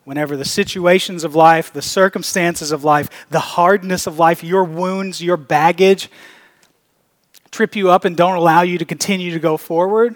Whenever 0.06 0.38
the 0.38 0.46
situations 0.46 1.26
of 1.26 1.36
life, 1.36 1.74
the 1.74 1.82
circumstances 1.82 2.72
of 2.72 2.86
life, 2.86 3.10
the 3.30 3.42
hardness 3.42 4.08
of 4.08 4.18
life, 4.18 4.42
your 4.42 4.64
wounds, 4.64 5.22
your 5.22 5.36
baggage, 5.36 6.10
trip 7.56 7.76
you 7.76 7.90
up 7.90 8.06
and 8.06 8.16
don't 8.18 8.36
allow 8.36 8.62
you 8.62 8.78
to 8.78 8.86
continue 8.86 9.32
to 9.32 9.40
go 9.40 9.58
forward, 9.58 10.16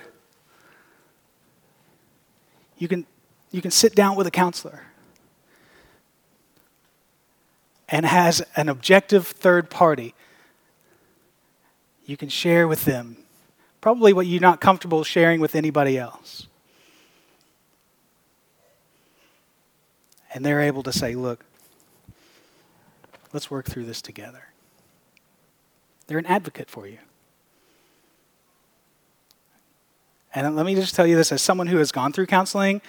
You 2.80 2.88
can, 2.88 3.06
you 3.52 3.62
can 3.62 3.72
sit 3.72 3.94
down 3.94 4.16
with 4.16 4.26
a 4.26 4.32
counselor 4.32 4.84
and 7.90 8.06
has 8.06 8.42
an 8.56 8.70
objective 8.70 9.28
third 9.28 9.70
party. 9.70 10.16
You 12.06 12.16
can 12.18 12.30
share 12.30 12.68
with 12.68 12.86
them 12.86 13.18
probably 13.82 14.14
what 14.14 14.26
you're 14.26 14.42
not 14.42 14.62
comfortable 14.62 15.04
sharing 15.04 15.42
with 15.42 15.56
anybody 15.56 15.98
else. 15.98 16.48
And 20.34 20.46
they're 20.46 20.62
able 20.62 20.84
to 20.84 20.94
say, 20.94 21.16
look, 21.16 21.44
let's 23.34 23.52
work 23.52 23.66
through 23.66 23.86
this 23.86 24.02
together. 24.02 24.44
They're 26.08 26.18
an 26.18 26.26
advocate 26.28 26.70
for 26.70 26.88
you. 26.88 27.00
And 30.34 30.56
let 30.56 30.66
me 30.66 30.76
just 30.76 30.96
tell 30.96 31.08
you 31.08 31.16
this 31.16 31.32
as 31.32 31.42
someone 31.42 31.68
who 31.68 31.78
has 31.78 31.92
gone 31.92 32.14
through 32.14 32.28
counseling 32.28 32.82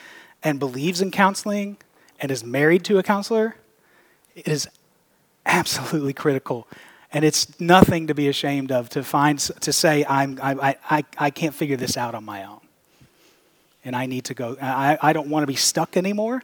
and 0.42 0.59
believes 0.59 1.00
in 1.00 1.11
counseling 1.11 1.79
and 2.20 2.31
is 2.31 2.44
married 2.44 2.85
to 2.85 2.98
a 2.98 3.03
counselor, 3.03 3.57
it 4.35 4.46
is 4.46 4.68
absolutely 5.46 6.12
critical. 6.12 6.68
And 7.12 7.24
it's 7.24 7.59
nothing 7.59 8.07
to 8.07 8.14
be 8.14 8.29
ashamed 8.29 8.70
of 8.70 8.88
to 8.90 9.03
find 9.03 9.38
to 9.38 9.72
say 9.72 10.05
I'm, 10.09 10.38
I, 10.40 10.76
I, 10.88 11.05
I 11.18 11.31
can't 11.31 11.55
figure 11.55 11.76
this 11.76 11.96
out 11.96 12.14
on 12.14 12.24
my 12.24 12.44
own. 12.44 12.61
And 13.85 13.96
I 13.96 14.07
need 14.07 14.26
to 14.26 14.35
go. 14.35 14.57
I, 14.61 14.98
I 15.00 15.12
don't 15.12 15.29
want 15.29 15.42
to 15.42 15.46
be 15.46 15.57
stuck 15.57 15.96
anymore. 15.96 16.42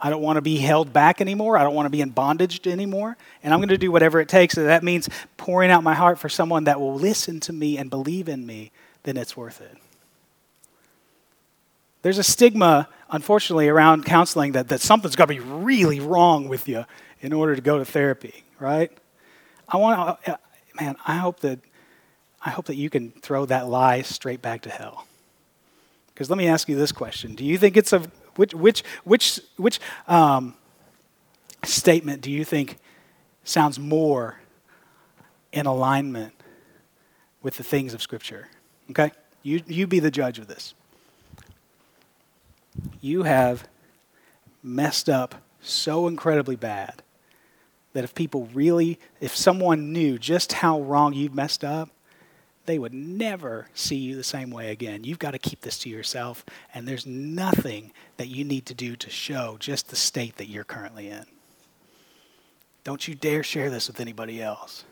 I 0.00 0.08
don't 0.08 0.22
want 0.22 0.36
to 0.36 0.42
be 0.42 0.56
held 0.56 0.92
back 0.92 1.20
anymore. 1.20 1.58
I 1.58 1.62
don't 1.62 1.74
want 1.74 1.86
to 1.86 1.90
be 1.90 2.00
in 2.00 2.10
bondage 2.10 2.66
anymore. 2.66 3.18
And 3.42 3.52
I'm 3.52 3.58
going 3.58 3.68
to 3.68 3.76
do 3.76 3.92
whatever 3.92 4.20
it 4.20 4.28
takes. 4.28 4.54
So 4.54 4.64
that 4.64 4.82
means 4.82 5.10
pouring 5.36 5.70
out 5.70 5.82
my 5.82 5.94
heart 5.94 6.18
for 6.18 6.30
someone 6.30 6.64
that 6.64 6.80
will 6.80 6.94
listen 6.94 7.40
to 7.40 7.52
me 7.52 7.76
and 7.76 7.90
believe 7.90 8.28
in 8.28 8.46
me, 8.46 8.70
then 9.02 9.18
it's 9.18 9.36
worth 9.36 9.60
it. 9.60 9.76
There's 12.02 12.18
a 12.18 12.24
stigma, 12.24 12.88
unfortunately, 13.10 13.68
around 13.68 14.04
counseling 14.04 14.52
that, 14.52 14.68
that 14.68 14.80
something's 14.80 15.16
got 15.16 15.26
to 15.26 15.34
be 15.34 15.40
really 15.40 16.00
wrong 16.00 16.48
with 16.48 16.68
you 16.68 16.84
in 17.20 17.32
order 17.32 17.54
to 17.54 17.60
go 17.60 17.78
to 17.78 17.84
therapy, 17.84 18.44
right? 18.58 18.90
I 19.68 19.76
want 19.76 20.22
to, 20.24 20.32
uh, 20.32 20.36
man, 20.80 20.96
I 21.06 21.16
hope 21.16 21.40
that, 21.40 21.58
I 22.42 22.50
hope 22.50 22.66
that 22.66 22.76
you 22.76 22.88
can 22.88 23.10
throw 23.10 23.44
that 23.46 23.68
lie 23.68 24.02
straight 24.02 24.40
back 24.40 24.62
to 24.62 24.70
hell. 24.70 25.06
Because 26.08 26.30
let 26.30 26.38
me 26.38 26.48
ask 26.48 26.68
you 26.68 26.76
this 26.76 26.92
question 26.92 27.34
Do 27.34 27.44
you 27.44 27.58
think 27.58 27.76
it's 27.76 27.92
a, 27.92 28.00
which, 28.36 28.54
which, 28.54 28.82
which, 29.04 29.40
which 29.56 29.80
um, 30.08 30.54
statement 31.64 32.22
do 32.22 32.30
you 32.30 32.44
think 32.44 32.78
sounds 33.44 33.78
more 33.78 34.40
in 35.52 35.66
alignment 35.66 36.32
with 37.42 37.56
the 37.56 37.64
things 37.64 37.92
of 37.92 38.00
Scripture? 38.00 38.48
Okay? 38.90 39.12
You, 39.42 39.62
you 39.66 39.86
be 39.86 40.00
the 40.00 40.10
judge 40.10 40.38
of 40.38 40.46
this 40.46 40.74
you 43.00 43.24
have 43.24 43.68
messed 44.62 45.08
up 45.08 45.36
so 45.60 46.06
incredibly 46.06 46.56
bad 46.56 47.02
that 47.92 48.04
if 48.04 48.14
people 48.14 48.48
really, 48.52 48.98
if 49.20 49.34
someone 49.34 49.92
knew 49.92 50.18
just 50.18 50.52
how 50.54 50.80
wrong 50.80 51.12
you've 51.12 51.34
messed 51.34 51.64
up, 51.64 51.90
they 52.66 52.78
would 52.78 52.94
never 52.94 53.68
see 53.74 53.96
you 53.96 54.14
the 54.14 54.22
same 54.22 54.50
way 54.50 54.70
again. 54.70 55.02
You've 55.02 55.18
got 55.18 55.32
to 55.32 55.38
keep 55.38 55.62
this 55.62 55.78
to 55.80 55.88
yourself, 55.88 56.44
and 56.72 56.86
there's 56.86 57.06
nothing 57.06 57.92
that 58.16 58.28
you 58.28 58.44
need 58.44 58.66
to 58.66 58.74
do 58.74 58.94
to 58.96 59.10
show 59.10 59.56
just 59.58 59.88
the 59.88 59.96
state 59.96 60.36
that 60.36 60.48
you're 60.48 60.64
currently 60.64 61.08
in. 61.08 61.24
Don't 62.84 63.08
you 63.08 63.14
dare 63.14 63.42
share 63.42 63.70
this 63.70 63.88
with 63.88 64.00
anybody 64.00 64.40
else. 64.40 64.84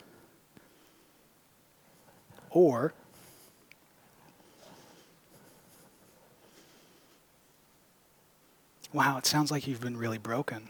Or 2.49 2.93
wow, 8.93 9.17
it 9.17 9.25
sounds 9.25 9.51
like 9.51 9.67
you've 9.67 9.81
been 9.81 9.97
really 9.97 10.17
broken. 10.17 10.69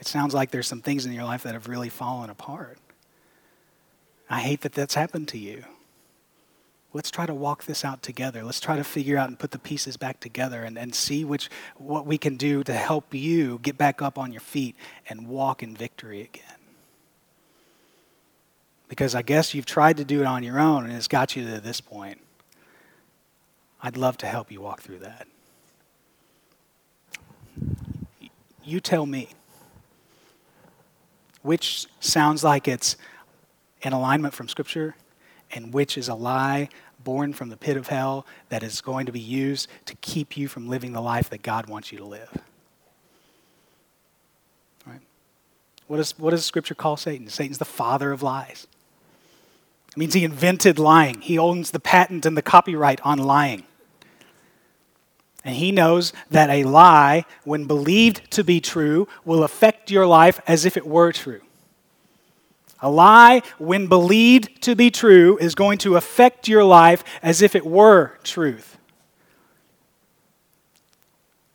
It 0.00 0.06
sounds 0.06 0.34
like 0.34 0.50
there's 0.50 0.66
some 0.66 0.80
things 0.80 1.06
in 1.06 1.12
your 1.12 1.24
life 1.24 1.44
that 1.44 1.54
have 1.54 1.68
really 1.68 1.88
fallen 1.88 2.30
apart. 2.30 2.78
I 4.28 4.40
hate 4.40 4.62
that 4.62 4.72
that's 4.72 4.94
happened 4.94 5.28
to 5.28 5.38
you. 5.38 5.64
Let's 6.92 7.10
try 7.10 7.26
to 7.26 7.34
walk 7.34 7.64
this 7.64 7.84
out 7.84 8.02
together. 8.02 8.44
Let's 8.44 8.60
try 8.60 8.76
to 8.76 8.84
figure 8.84 9.18
out 9.18 9.28
and 9.28 9.38
put 9.38 9.50
the 9.50 9.58
pieces 9.58 9.96
back 9.96 10.20
together 10.20 10.62
and, 10.62 10.78
and 10.78 10.94
see 10.94 11.24
which, 11.24 11.50
what 11.76 12.06
we 12.06 12.18
can 12.18 12.36
do 12.36 12.62
to 12.64 12.72
help 12.72 13.12
you 13.12 13.58
get 13.62 13.76
back 13.76 14.00
up 14.00 14.16
on 14.16 14.30
your 14.30 14.40
feet 14.40 14.76
and 15.08 15.26
walk 15.26 15.62
in 15.62 15.76
victory 15.76 16.20
again. 16.20 16.44
Because 18.88 19.14
I 19.14 19.22
guess 19.22 19.54
you've 19.54 19.66
tried 19.66 19.96
to 19.96 20.04
do 20.04 20.20
it 20.20 20.26
on 20.26 20.44
your 20.44 20.60
own 20.60 20.84
and 20.84 20.92
it's 20.92 21.08
got 21.08 21.34
you 21.34 21.44
to 21.50 21.60
this 21.60 21.80
point. 21.80 22.20
I'd 23.82 23.96
love 23.96 24.16
to 24.18 24.26
help 24.26 24.52
you 24.52 24.60
walk 24.60 24.80
through 24.80 25.00
that. 25.00 25.26
You 28.64 28.80
tell 28.80 29.06
me. 29.06 29.28
Which 31.42 31.86
sounds 32.00 32.42
like 32.42 32.66
it's 32.66 32.96
in 33.82 33.92
alignment 33.92 34.32
from 34.32 34.48
Scripture, 34.48 34.96
and 35.50 35.72
which 35.72 35.98
is 35.98 36.08
a 36.08 36.14
lie 36.14 36.70
born 37.04 37.34
from 37.34 37.50
the 37.50 37.56
pit 37.56 37.76
of 37.76 37.88
hell 37.88 38.26
that 38.48 38.62
is 38.62 38.80
going 38.80 39.04
to 39.06 39.12
be 39.12 39.20
used 39.20 39.68
to 39.84 39.94
keep 39.96 40.36
you 40.36 40.48
from 40.48 40.68
living 40.68 40.92
the 40.92 41.02
life 41.02 41.28
that 41.30 41.42
God 41.42 41.68
wants 41.68 41.92
you 41.92 41.98
to 41.98 42.04
live. 42.04 42.30
Right? 44.86 45.00
What, 45.86 46.00
is, 46.00 46.18
what 46.18 46.30
does 46.30 46.46
Scripture 46.46 46.74
call 46.74 46.96
Satan? 46.96 47.28
Satan's 47.28 47.58
the 47.58 47.66
father 47.66 48.10
of 48.10 48.22
lies. 48.22 48.66
It 49.90 49.98
means 49.98 50.14
he 50.14 50.24
invented 50.24 50.78
lying. 50.78 51.20
He 51.20 51.38
owns 51.38 51.70
the 51.70 51.78
patent 51.78 52.26
and 52.26 52.36
the 52.36 52.42
copyright 52.42 53.00
on 53.02 53.18
lying. 53.18 53.64
And 55.44 55.54
he 55.56 55.72
knows 55.72 56.12
that 56.30 56.48
a 56.48 56.64
lie, 56.64 57.26
when 57.44 57.66
believed 57.66 58.30
to 58.32 58.42
be 58.42 58.60
true, 58.60 59.06
will 59.24 59.44
affect 59.44 59.90
your 59.90 60.06
life 60.06 60.40
as 60.46 60.64
if 60.64 60.76
it 60.76 60.86
were 60.86 61.12
true. 61.12 61.42
A 62.80 62.90
lie, 62.90 63.42
when 63.58 63.86
believed 63.86 64.62
to 64.62 64.74
be 64.74 64.90
true, 64.90 65.36
is 65.38 65.54
going 65.54 65.78
to 65.78 65.96
affect 65.96 66.48
your 66.48 66.64
life 66.64 67.04
as 67.22 67.42
if 67.42 67.54
it 67.54 67.66
were 67.66 68.18
truth. 68.24 68.78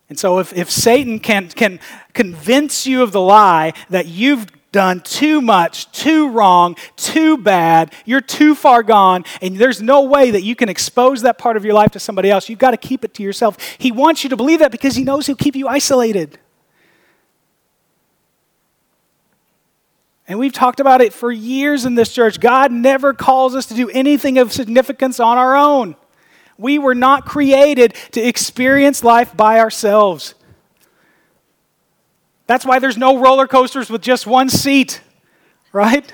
And 0.07 0.17
so, 0.17 0.39
if, 0.39 0.53
if 0.53 0.71
Satan 0.71 1.19
can, 1.19 1.49
can 1.49 1.79
convince 2.13 2.87
you 2.87 3.03
of 3.03 3.11
the 3.11 3.21
lie 3.21 3.73
that 3.91 4.07
you've 4.07 4.47
done 4.71 5.01
too 5.01 5.41
much, 5.41 5.91
too 5.91 6.29
wrong, 6.29 6.75
too 6.95 7.37
bad, 7.37 7.93
you're 8.05 8.21
too 8.21 8.55
far 8.55 8.83
gone, 8.83 9.25
and 9.41 9.57
there's 9.57 9.81
no 9.81 10.03
way 10.03 10.31
that 10.31 10.43
you 10.43 10.55
can 10.55 10.69
expose 10.69 11.23
that 11.23 11.37
part 11.37 11.57
of 11.57 11.65
your 11.65 11.73
life 11.73 11.91
to 11.91 11.99
somebody 11.99 12.29
else. 12.29 12.49
You've 12.49 12.59
got 12.59 12.71
to 12.71 12.77
keep 12.77 13.03
it 13.03 13.13
to 13.15 13.23
yourself. 13.23 13.57
He 13.77 13.91
wants 13.91 14.23
you 14.23 14.29
to 14.29 14.37
believe 14.37 14.59
that 14.59 14.71
because 14.71 14.95
he 14.95 15.03
knows 15.03 15.27
he'll 15.27 15.35
keep 15.35 15.55
you 15.55 15.67
isolated. 15.67 16.37
And 20.27 20.37
we've 20.37 20.53
talked 20.53 20.79
about 20.79 21.01
it 21.01 21.11
for 21.11 21.31
years 21.31 21.85
in 21.85 21.95
this 21.95 22.13
church. 22.13 22.39
God 22.39 22.71
never 22.71 23.15
calls 23.15 23.55
us 23.55 23.65
to 23.65 23.73
do 23.73 23.89
anything 23.89 24.37
of 24.37 24.53
significance 24.53 25.19
on 25.19 25.39
our 25.39 25.55
own. 25.55 25.95
We 26.55 26.77
were 26.77 26.93
not 26.93 27.25
created 27.25 27.95
to 28.11 28.21
experience 28.21 29.03
life 29.03 29.35
by 29.35 29.59
ourselves. 29.59 30.35
That's 32.49 32.65
why 32.65 32.79
there's 32.79 32.97
no 32.97 33.19
roller 33.19 33.45
coasters 33.45 33.91
with 33.91 34.01
just 34.01 34.25
one 34.25 34.49
seat, 34.49 35.01
right? 35.71 36.11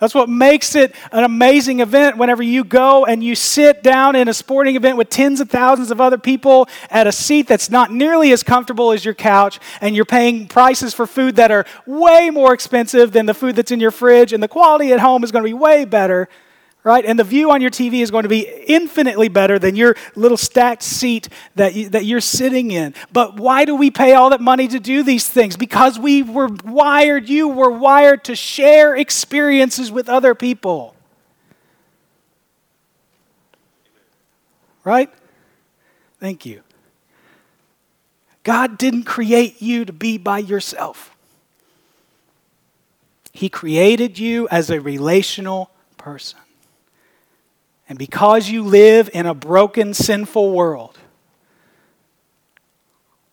That's 0.00 0.14
what 0.14 0.30
makes 0.30 0.74
it 0.74 0.94
an 1.12 1.24
amazing 1.24 1.80
event 1.80 2.16
whenever 2.16 2.42
you 2.42 2.64
go 2.64 3.04
and 3.04 3.22
you 3.22 3.34
sit 3.34 3.82
down 3.82 4.16
in 4.16 4.28
a 4.28 4.32
sporting 4.32 4.74
event 4.74 4.96
with 4.96 5.10
tens 5.10 5.42
of 5.42 5.50
thousands 5.50 5.90
of 5.90 6.00
other 6.00 6.16
people 6.16 6.70
at 6.88 7.06
a 7.06 7.12
seat 7.12 7.48
that's 7.48 7.68
not 7.68 7.92
nearly 7.92 8.32
as 8.32 8.42
comfortable 8.42 8.92
as 8.92 9.04
your 9.04 9.12
couch, 9.12 9.60
and 9.82 9.94
you're 9.94 10.06
paying 10.06 10.48
prices 10.48 10.94
for 10.94 11.06
food 11.06 11.36
that 11.36 11.50
are 11.50 11.66
way 11.86 12.30
more 12.30 12.54
expensive 12.54 13.12
than 13.12 13.26
the 13.26 13.34
food 13.34 13.56
that's 13.56 13.72
in 13.72 13.78
your 13.78 13.90
fridge, 13.90 14.32
and 14.32 14.42
the 14.42 14.48
quality 14.48 14.90
at 14.90 15.00
home 15.00 15.22
is 15.22 15.30
going 15.30 15.44
to 15.44 15.48
be 15.50 15.52
way 15.52 15.84
better 15.84 16.30
right? 16.84 17.04
And 17.04 17.18
the 17.18 17.24
view 17.24 17.50
on 17.52 17.60
your 17.60 17.70
TV 17.70 18.00
is 18.00 18.10
going 18.10 18.24
to 18.24 18.28
be 18.28 18.40
infinitely 18.66 19.28
better 19.28 19.58
than 19.58 19.76
your 19.76 19.96
little 20.16 20.36
stacked 20.36 20.82
seat 20.82 21.28
that, 21.54 21.74
you, 21.74 21.88
that 21.90 22.04
you're 22.04 22.20
sitting 22.20 22.70
in. 22.70 22.94
But 23.12 23.36
why 23.36 23.64
do 23.64 23.76
we 23.76 23.90
pay 23.90 24.14
all 24.14 24.30
that 24.30 24.40
money 24.40 24.66
to 24.68 24.80
do 24.80 25.02
these 25.02 25.28
things? 25.28 25.56
Because 25.56 25.98
we 25.98 26.22
were 26.22 26.48
wired, 26.64 27.28
you 27.28 27.48
were 27.48 27.70
wired 27.70 28.24
to 28.24 28.34
share 28.34 28.96
experiences 28.96 29.92
with 29.92 30.08
other 30.08 30.34
people. 30.34 30.96
Right? 34.84 35.10
Thank 36.18 36.44
you. 36.44 36.62
God 38.42 38.76
didn't 38.76 39.04
create 39.04 39.62
you 39.62 39.84
to 39.84 39.92
be 39.92 40.18
by 40.18 40.38
yourself. 40.38 41.14
He 43.32 43.48
created 43.48 44.18
you 44.18 44.48
as 44.48 44.68
a 44.68 44.80
relational 44.80 45.70
person. 45.96 46.41
And 47.92 47.98
because 47.98 48.48
you 48.48 48.62
live 48.62 49.10
in 49.12 49.26
a 49.26 49.34
broken, 49.34 49.92
sinful 49.92 50.50
world, 50.50 50.98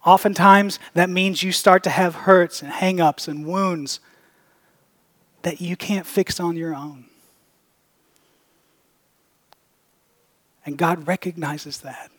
oftentimes 0.06 0.80
that 0.96 1.10
means 1.10 1.42
you 1.42 1.54
start 1.54 1.82
to 1.84 1.90
have 1.90 2.14
hurts 2.14 2.62
and 2.62 2.70
hang 2.70 3.00
ups 3.00 3.30
and 3.30 3.46
wounds 3.46 4.02
that 5.44 5.62
you 5.62 5.78
can't 5.78 6.06
fix 6.06 6.42
on 6.42 6.58
your 6.58 6.76
own. 6.76 7.06
And 10.66 10.78
God 10.78 11.08
recognizes 11.08 11.78
that. 11.78 12.12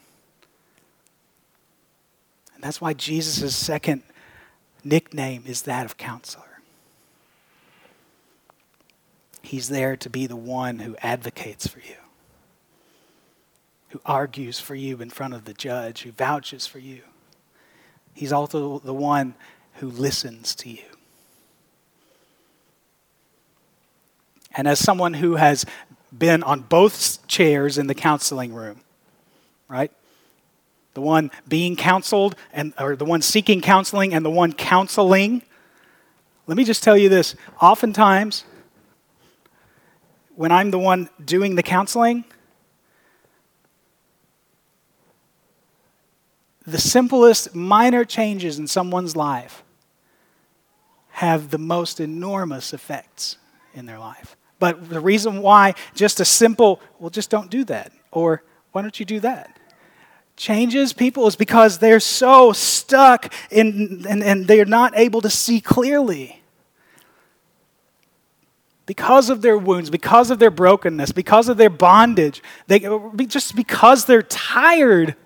And 2.54 2.64
that's 2.64 2.80
why 2.80 2.94
Jesus' 2.94 3.54
second 3.54 4.02
nickname 4.82 5.42
is 5.44 5.60
that 5.60 5.84
of 5.84 5.98
counselor. 5.98 6.62
He's 9.42 9.68
there 9.68 9.94
to 9.98 10.08
be 10.08 10.26
the 10.26 10.36
one 10.36 10.78
who 10.78 10.96
advocates 11.02 11.66
for 11.66 11.80
you, 11.80 11.96
who 13.90 14.00
argues 14.04 14.58
for 14.58 14.74
you 14.74 15.00
in 15.00 15.10
front 15.10 15.34
of 15.34 15.44
the 15.44 15.54
judge, 15.54 16.02
who 16.02 16.12
vouches 16.12 16.66
for 16.66 16.78
you. 16.78 17.02
He's 18.14 18.32
also 18.32 18.78
the 18.80 18.94
one 18.94 19.34
who 19.74 19.88
listens 19.88 20.54
to 20.56 20.70
you. 20.70 20.82
And 24.56 24.66
as 24.66 24.78
someone 24.78 25.14
who 25.14 25.36
has 25.36 25.64
been 26.16 26.42
on 26.42 26.60
both 26.60 27.26
chairs 27.28 27.78
in 27.78 27.86
the 27.86 27.94
counseling 27.94 28.52
room, 28.52 28.80
right? 29.68 29.92
The 30.94 31.00
one 31.00 31.30
being 31.46 31.76
counseled 31.76 32.34
and 32.52 32.74
or 32.78 32.96
the 32.96 33.04
one 33.04 33.22
seeking 33.22 33.60
counseling 33.60 34.12
and 34.12 34.24
the 34.24 34.30
one 34.30 34.52
counseling. 34.52 35.42
Let 36.46 36.56
me 36.56 36.64
just 36.64 36.82
tell 36.82 36.96
you 36.96 37.08
this. 37.08 37.36
Oftentimes 37.60 38.44
when 40.34 40.50
I'm 40.50 40.70
the 40.70 40.78
one 40.78 41.08
doing 41.24 41.54
the 41.54 41.62
counseling, 41.62 42.24
the 46.66 46.78
simplest 46.78 47.54
minor 47.54 48.04
changes 48.04 48.58
in 48.58 48.66
someone's 48.66 49.16
life 49.16 49.62
have 51.10 51.50
the 51.50 51.58
most 51.58 52.00
enormous 52.00 52.72
effects 52.72 53.36
in 53.74 53.86
their 53.86 53.98
life. 53.98 54.36
But 54.58 54.88
the 54.88 55.00
reason 55.00 55.42
why 55.42 55.74
just 55.94 56.20
a 56.20 56.24
simple, 56.24 56.80
well, 56.98 57.10
just 57.10 57.30
don't 57.30 57.50
do 57.50 57.64
that, 57.64 57.92
or 58.10 58.42
why 58.72 58.82
don't 58.82 58.98
you 59.00 59.06
do 59.06 59.20
that? 59.20 59.58
Changes 60.36 60.92
people 60.92 61.26
is 61.26 61.36
because 61.36 61.78
they're 61.78 62.00
so 62.00 62.52
stuck 62.52 63.32
in, 63.50 64.04
and, 64.08 64.22
and 64.22 64.46
they're 64.46 64.64
not 64.64 64.92
able 64.96 65.20
to 65.22 65.30
see 65.30 65.60
clearly. 65.60 66.42
Because 68.86 69.30
of 69.30 69.42
their 69.42 69.56
wounds, 69.56 69.90
because 69.90 70.30
of 70.30 70.38
their 70.38 70.50
brokenness, 70.50 71.12
because 71.12 71.48
of 71.48 71.56
their 71.56 71.70
bondage, 71.70 72.42
they, 72.66 72.80
just 73.26 73.54
because 73.54 74.04
they're 74.04 74.22
tired. 74.22 75.16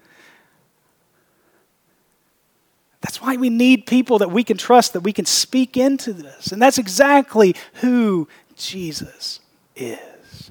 That's 3.04 3.20
why 3.20 3.36
we 3.36 3.50
need 3.50 3.84
people 3.84 4.20
that 4.20 4.30
we 4.30 4.42
can 4.42 4.56
trust, 4.56 4.94
that 4.94 5.00
we 5.02 5.12
can 5.12 5.26
speak 5.26 5.76
into 5.76 6.14
this. 6.14 6.52
And 6.52 6.62
that's 6.62 6.78
exactly 6.78 7.54
who 7.74 8.28
Jesus 8.56 9.40
is. 9.76 10.50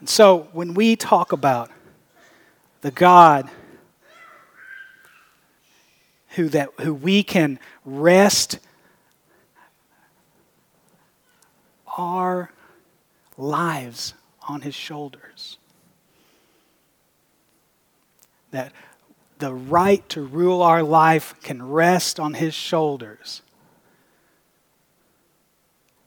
And 0.00 0.08
so 0.08 0.48
when 0.50 0.74
we 0.74 0.96
talk 0.96 1.30
about 1.30 1.70
the 2.80 2.90
God 2.90 3.48
who, 6.30 6.48
that, 6.48 6.70
who 6.80 6.92
we 6.92 7.22
can 7.22 7.60
rest 7.84 8.58
our 11.96 12.50
lives 13.36 14.14
on 14.48 14.62
his 14.62 14.74
shoulders. 14.74 15.58
That 18.50 18.72
the 19.38 19.54
right 19.54 20.06
to 20.10 20.22
rule 20.22 20.62
our 20.62 20.82
life 20.82 21.34
can 21.42 21.68
rest 21.68 22.18
on 22.18 22.34
his 22.34 22.54
shoulders 22.54 23.42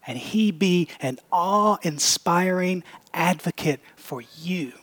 and 0.05 0.17
he 0.17 0.51
be 0.51 0.87
an 0.99 1.19
awe 1.31 1.77
inspiring 1.83 2.83
advocate 3.13 3.79
for 3.95 4.21
you. 4.41 4.73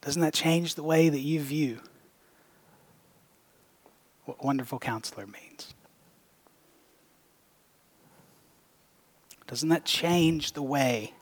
Doesn't 0.00 0.22
that 0.22 0.34
change 0.34 0.74
the 0.74 0.82
way 0.82 1.08
that 1.08 1.20
you 1.20 1.40
view 1.40 1.80
what 4.26 4.42
wonderful 4.44 4.78
counselor 4.78 5.26
means? 5.26 5.74
Doesn't 9.46 9.68
that 9.68 9.84
change 9.84 10.52
the 10.52 10.62
way 10.62 11.14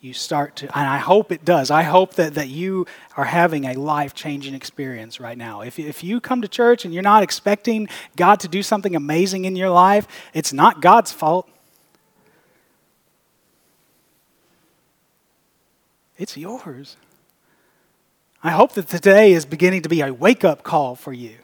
you 0.00 0.14
start 0.14 0.56
to, 0.56 0.78
and 0.78 0.88
I 0.88 0.96
hope 0.96 1.30
it 1.30 1.44
does. 1.44 1.70
I 1.70 1.82
hope 1.82 2.14
that, 2.14 2.34
that 2.34 2.48
you 2.48 2.86
are 3.18 3.24
having 3.24 3.66
a 3.66 3.74
life 3.74 4.14
changing 4.14 4.54
experience 4.54 5.20
right 5.20 5.36
now. 5.36 5.60
If, 5.60 5.78
if 5.78 6.02
you 6.02 6.20
come 6.20 6.40
to 6.40 6.48
church 6.48 6.86
and 6.86 6.94
you're 6.94 7.02
not 7.02 7.22
expecting 7.22 7.88
God 8.16 8.40
to 8.40 8.48
do 8.48 8.62
something 8.62 8.96
amazing 8.96 9.44
in 9.44 9.56
your 9.56 9.68
life, 9.68 10.08
it's 10.32 10.54
not 10.54 10.80
God's 10.80 11.12
fault. 11.12 11.48
It's 16.16 16.36
yours. 16.36 16.96
I 18.42 18.50
hope 18.50 18.72
that 18.72 18.88
today 18.88 19.32
is 19.32 19.44
beginning 19.44 19.82
to 19.82 19.90
be 19.90 20.00
a 20.00 20.14
wake 20.14 20.44
up 20.44 20.62
call 20.62 20.94
for 20.96 21.12
you. 21.12 21.36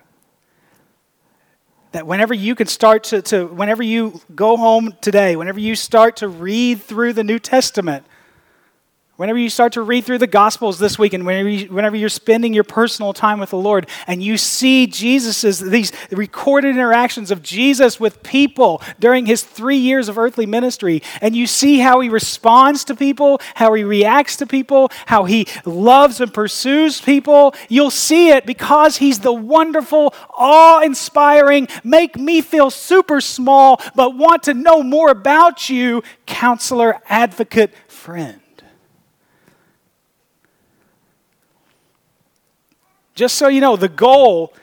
That 1.92 2.06
whenever 2.06 2.32
you 2.32 2.54
can 2.54 2.66
start 2.66 3.04
to, 3.04 3.20
to, 3.22 3.46
whenever 3.46 3.82
you 3.82 4.20
go 4.34 4.56
home 4.56 4.94
today, 5.02 5.36
whenever 5.36 5.60
you 5.60 5.74
start 5.76 6.16
to 6.16 6.28
read 6.28 6.80
through 6.80 7.12
the 7.12 7.24
New 7.24 7.38
Testament, 7.38 8.06
Whenever 9.16 9.38
you 9.38 9.48
start 9.48 9.72
to 9.72 9.80
read 9.80 10.04
through 10.04 10.18
the 10.18 10.26
Gospels 10.26 10.78
this 10.78 10.98
week, 10.98 11.14
and 11.14 11.24
whenever, 11.24 11.48
you, 11.48 11.72
whenever 11.72 11.96
you're 11.96 12.10
spending 12.10 12.52
your 12.52 12.64
personal 12.64 13.14
time 13.14 13.40
with 13.40 13.48
the 13.48 13.56
Lord, 13.56 13.88
and 14.06 14.22
you 14.22 14.36
see 14.36 14.86
Jesus's 14.86 15.58
these 15.58 15.90
recorded 16.10 16.76
interactions 16.76 17.30
of 17.30 17.42
Jesus 17.42 17.98
with 17.98 18.22
people 18.22 18.82
during 19.00 19.24
his 19.24 19.42
three 19.42 19.78
years 19.78 20.10
of 20.10 20.18
earthly 20.18 20.44
ministry, 20.44 21.02
and 21.22 21.34
you 21.34 21.46
see 21.46 21.78
how 21.78 22.00
he 22.00 22.10
responds 22.10 22.84
to 22.84 22.94
people, 22.94 23.40
how 23.54 23.72
he 23.72 23.84
reacts 23.84 24.36
to 24.36 24.46
people, 24.46 24.90
how 25.06 25.24
he 25.24 25.46
loves 25.64 26.20
and 26.20 26.34
pursues 26.34 27.00
people, 27.00 27.54
you'll 27.70 27.90
see 27.90 28.28
it 28.28 28.44
because 28.44 28.98
he's 28.98 29.20
the 29.20 29.32
wonderful, 29.32 30.12
awe-inspiring, 30.36 31.68
make 31.82 32.18
me 32.18 32.42
feel 32.42 32.68
super 32.68 33.22
small, 33.22 33.80
but 33.94 34.14
want 34.14 34.42
to 34.42 34.52
know 34.52 34.82
more 34.82 35.08
about 35.08 35.70
you, 35.70 36.02
counselor, 36.26 37.00
advocate, 37.08 37.72
friend. 37.88 38.42
Just 43.16 43.36
so 43.36 43.48
you 43.48 43.60
know, 43.60 43.76
the 43.76 43.88
goal 43.88 44.54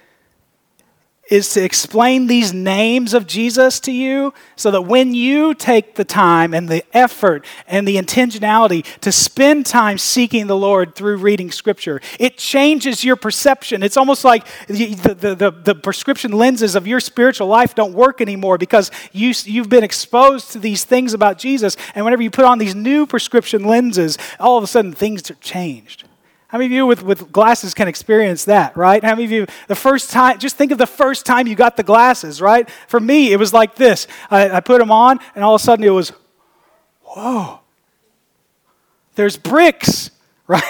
is 1.29 1.53
to 1.53 1.63
explain 1.63 2.27
these 2.27 2.53
names 2.53 3.13
of 3.15 3.25
Jesus 3.25 3.79
to 3.79 3.91
you 3.91 4.31
so 4.55 4.69
that 4.69 4.81
when 4.81 5.15
you 5.15 5.55
take 5.55 5.95
the 5.95 6.03
time 6.03 6.53
and 6.53 6.69
the 6.69 6.83
effort 6.95 7.45
and 7.65 7.87
the 7.87 7.95
intentionality 7.95 8.83
to 8.99 9.11
spend 9.11 9.65
time 9.65 9.97
seeking 9.97 10.45
the 10.45 10.55
Lord 10.55 10.93
through 10.95 11.17
reading 11.17 11.49
Scripture, 11.49 12.01
it 12.19 12.37
changes 12.37 13.03
your 13.03 13.15
perception. 13.15 13.81
It's 13.81 13.97
almost 13.97 14.23
like 14.23 14.45
the, 14.67 14.93
the, 14.93 15.33
the, 15.33 15.51
the 15.51 15.75
prescription 15.75 16.33
lenses 16.33 16.75
of 16.75 16.85
your 16.85 16.99
spiritual 16.99 17.47
life 17.47 17.73
don't 17.73 17.93
work 17.93 18.21
anymore 18.21 18.59
because 18.59 18.91
you, 19.11 19.33
you've 19.45 19.69
been 19.69 19.83
exposed 19.83 20.51
to 20.51 20.59
these 20.59 20.83
things 20.83 21.13
about 21.15 21.39
Jesus. 21.39 21.77
And 21.95 22.05
whenever 22.05 22.21
you 22.21 22.29
put 22.29 22.45
on 22.45 22.59
these 22.59 22.75
new 22.75 23.07
prescription 23.07 23.63
lenses, 23.63 24.19
all 24.39 24.57
of 24.57 24.63
a 24.63 24.67
sudden 24.67 24.91
things 24.91 25.31
are 25.31 25.35
changed. 25.35 26.03
How 26.53 26.59
many 26.59 26.67
of 26.67 26.71
you 26.71 26.85
with, 26.85 27.01
with 27.01 27.31
glasses 27.31 27.73
can 27.73 27.87
experience 27.87 28.45
that, 28.45 28.77
right? 28.77 29.03
How 29.03 29.15
many 29.15 29.23
of 29.23 29.31
you, 29.31 29.47
the 29.67 29.75
first 29.75 30.11
time, 30.11 30.37
just 30.37 30.55
think 30.55 30.71
of 30.71 30.77
the 30.77 30.85
first 30.85 31.25
time 31.25 31.47
you 31.47 31.55
got 31.55 31.77
the 31.77 31.83
glasses, 31.83 32.43
right? 32.43 32.69
For 32.87 32.99
me, 32.99 33.33
it 33.33 33.37
was 33.37 33.53
like 33.53 33.73
this. 33.73 34.05
I, 34.29 34.51
I 34.51 34.59
put 34.59 34.77
them 34.77 34.91
on, 34.91 35.19
and 35.33 35.43
all 35.43 35.55
of 35.55 35.61
a 35.61 35.63
sudden 35.63 35.83
it 35.83 35.89
was, 35.89 36.11
whoa, 37.01 37.59
there's 39.15 39.35
bricks, 39.35 40.11
right? 40.47 40.63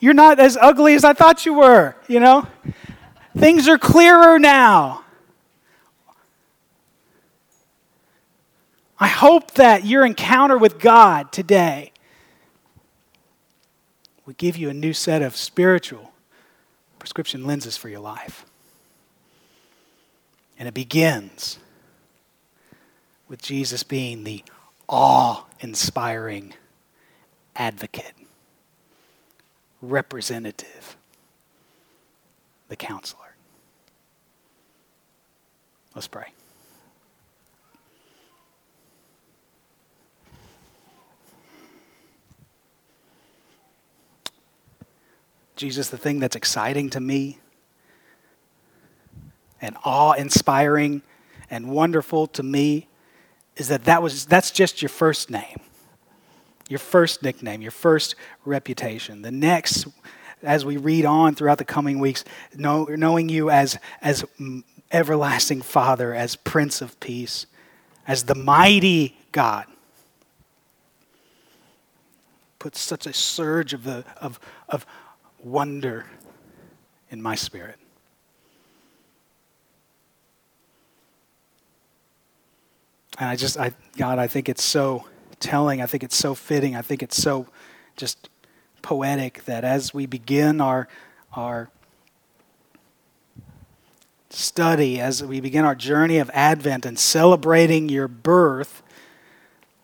You're 0.00 0.14
not 0.14 0.40
as 0.40 0.58
ugly 0.60 0.94
as 0.94 1.04
I 1.04 1.12
thought 1.12 1.46
you 1.46 1.54
were, 1.54 1.94
you 2.08 2.18
know? 2.18 2.48
Things 3.38 3.68
are 3.68 3.78
clearer 3.78 4.40
now. 4.40 5.04
I 8.98 9.06
hope 9.06 9.52
that 9.52 9.84
your 9.84 10.04
encounter 10.04 10.58
with 10.58 10.80
God 10.80 11.30
today 11.30 11.91
we 14.26 14.34
give 14.34 14.56
you 14.56 14.70
a 14.70 14.74
new 14.74 14.92
set 14.92 15.22
of 15.22 15.36
spiritual 15.36 16.12
prescription 16.98 17.44
lenses 17.44 17.76
for 17.76 17.88
your 17.88 18.00
life. 18.00 18.44
And 20.58 20.68
it 20.68 20.74
begins 20.74 21.58
with 23.28 23.42
Jesus 23.42 23.82
being 23.82 24.24
the 24.24 24.44
awe 24.88 25.44
inspiring 25.60 26.54
advocate, 27.56 28.14
representative, 29.80 30.96
the 32.68 32.76
counselor. 32.76 33.34
Let's 35.94 36.08
pray. 36.08 36.32
Jesus, 45.62 45.90
the 45.90 45.96
thing 45.96 46.18
that's 46.18 46.34
exciting 46.34 46.90
to 46.90 46.98
me 46.98 47.38
and 49.60 49.76
awe 49.84 50.10
inspiring 50.10 51.02
and 51.50 51.70
wonderful 51.70 52.26
to 52.26 52.42
me 52.42 52.88
is 53.54 53.68
that, 53.68 53.84
that 53.84 54.02
was, 54.02 54.26
that's 54.26 54.50
just 54.50 54.82
your 54.82 54.88
first 54.88 55.30
name. 55.30 55.60
your 56.68 56.78
first 56.78 57.22
nickname, 57.22 57.60
your 57.60 57.70
first 57.70 58.14
reputation. 58.44 59.22
The 59.22 59.30
next, 59.30 59.86
as 60.42 60.64
we 60.64 60.78
read 60.78 61.04
on 61.04 61.34
throughout 61.34 61.58
the 61.58 61.64
coming 61.64 62.00
weeks, 62.00 62.24
know, 62.56 62.84
knowing 62.84 63.28
you 63.28 63.50
as, 63.50 63.78
as 64.00 64.24
everlasting 64.90 65.62
Father, 65.62 66.14
as 66.14 66.34
Prince 66.34 66.80
of 66.80 66.98
Peace, 66.98 67.46
as 68.08 68.24
the 68.24 68.34
mighty 68.34 69.16
God. 69.32 69.66
Puts 72.58 72.80
such 72.80 73.06
a 73.06 73.12
surge 73.12 73.74
of, 73.74 73.84
the, 73.84 74.04
of, 74.16 74.40
of 74.68 74.86
wonder 75.42 76.06
in 77.10 77.20
my 77.20 77.34
spirit. 77.34 77.78
And 83.18 83.28
I 83.28 83.36
just, 83.36 83.58
I, 83.58 83.72
God, 83.96 84.18
I 84.18 84.26
think 84.26 84.48
it's 84.48 84.64
so 84.64 85.04
telling. 85.38 85.82
I 85.82 85.86
think 85.86 86.02
it's 86.02 86.16
so 86.16 86.34
fitting. 86.34 86.74
I 86.74 86.82
think 86.82 87.02
it's 87.02 87.16
so 87.16 87.46
just 87.96 88.30
poetic 88.80 89.44
that 89.44 89.64
as 89.64 89.92
we 89.92 90.06
begin 90.06 90.60
our, 90.60 90.88
our 91.34 91.68
study, 94.30 94.98
as 94.98 95.22
we 95.22 95.40
begin 95.40 95.64
our 95.64 95.74
journey 95.74 96.18
of 96.18 96.30
Advent 96.32 96.86
and 96.86 96.98
celebrating 96.98 97.88
your 97.88 98.08
birth, 98.08 98.82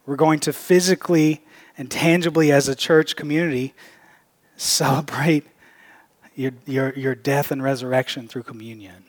we're 0.06 0.16
going 0.16 0.40
to 0.40 0.52
physically 0.52 1.44
and 1.76 1.88
tangibly, 1.90 2.50
as 2.50 2.66
a 2.66 2.74
church 2.74 3.14
community, 3.14 3.72
celebrate 4.58 5.46
your, 6.34 6.52
your, 6.66 6.92
your 6.94 7.14
death 7.14 7.50
and 7.50 7.62
resurrection 7.62 8.28
through 8.28 8.42
communion. 8.42 9.04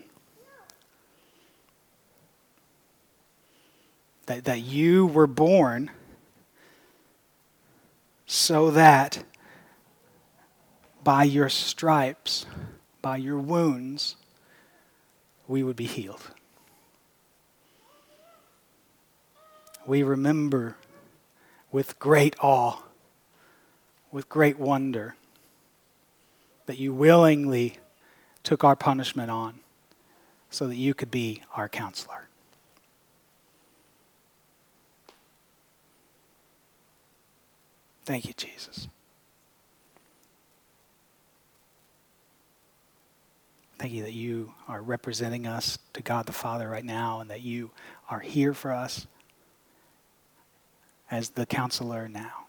That, 4.27 4.45
that 4.45 4.61
you 4.61 5.07
were 5.07 5.27
born 5.27 5.89
so 8.25 8.69
that 8.71 9.23
by 11.03 11.23
your 11.23 11.49
stripes, 11.49 12.45
by 13.01 13.17
your 13.17 13.39
wounds, 13.39 14.15
we 15.47 15.63
would 15.63 15.75
be 15.75 15.85
healed. 15.85 16.21
We 19.87 20.03
remember 20.03 20.77
with 21.71 21.97
great 21.97 22.35
awe, 22.39 22.83
with 24.11 24.29
great 24.29 24.59
wonder, 24.59 25.15
that 26.69 26.77
you 26.77 26.93
willingly 26.93 27.75
took 28.43 28.63
our 28.63 28.75
punishment 28.75 29.31
on 29.31 29.59
so 30.51 30.67
that 30.67 30.75
you 30.75 30.93
could 30.93 31.09
be 31.09 31.41
our 31.55 31.67
counselor. 31.67 32.27
Thank 38.05 38.27
you, 38.27 38.33
Jesus. 38.33 38.87
Thank 43.79 43.91
you 43.91 44.03
that 44.03 44.13
you 44.13 44.53
are 44.67 44.83
representing 44.83 45.47
us 45.47 45.79
to 45.93 46.03
God 46.03 46.27
the 46.27 46.33
Father 46.33 46.69
right 46.69 46.85
now 46.85 47.19
and 47.19 47.31
that 47.31 47.41
you 47.41 47.71
are 48.11 48.19
here 48.19 48.53
for 48.53 48.71
us 48.71 49.07
as 51.09 51.29
the 51.31 51.47
counselor 51.47 52.07
now. 52.07 52.48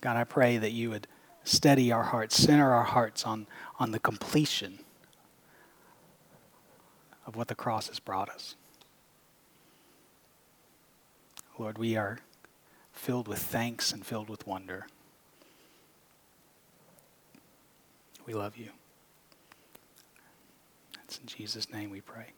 God, 0.00 0.16
I 0.16 0.24
pray 0.24 0.56
that 0.58 0.72
you 0.72 0.90
would 0.90 1.06
steady 1.44 1.92
our 1.92 2.04
hearts, 2.04 2.36
center 2.36 2.72
our 2.72 2.84
hearts 2.84 3.24
on, 3.24 3.46
on 3.78 3.90
the 3.90 3.98
completion 3.98 4.78
of 7.26 7.36
what 7.36 7.48
the 7.48 7.54
cross 7.54 7.88
has 7.88 7.98
brought 7.98 8.28
us. 8.28 8.56
Lord, 11.58 11.76
we 11.76 11.96
are 11.96 12.18
filled 12.92 13.28
with 13.28 13.38
thanks 13.38 13.92
and 13.92 14.04
filled 14.04 14.30
with 14.30 14.46
wonder. 14.46 14.86
We 18.26 18.32
love 18.32 18.56
you. 18.56 18.70
It's 21.04 21.18
in 21.18 21.26
Jesus' 21.26 21.70
name 21.72 21.90
we 21.90 22.00
pray. 22.00 22.32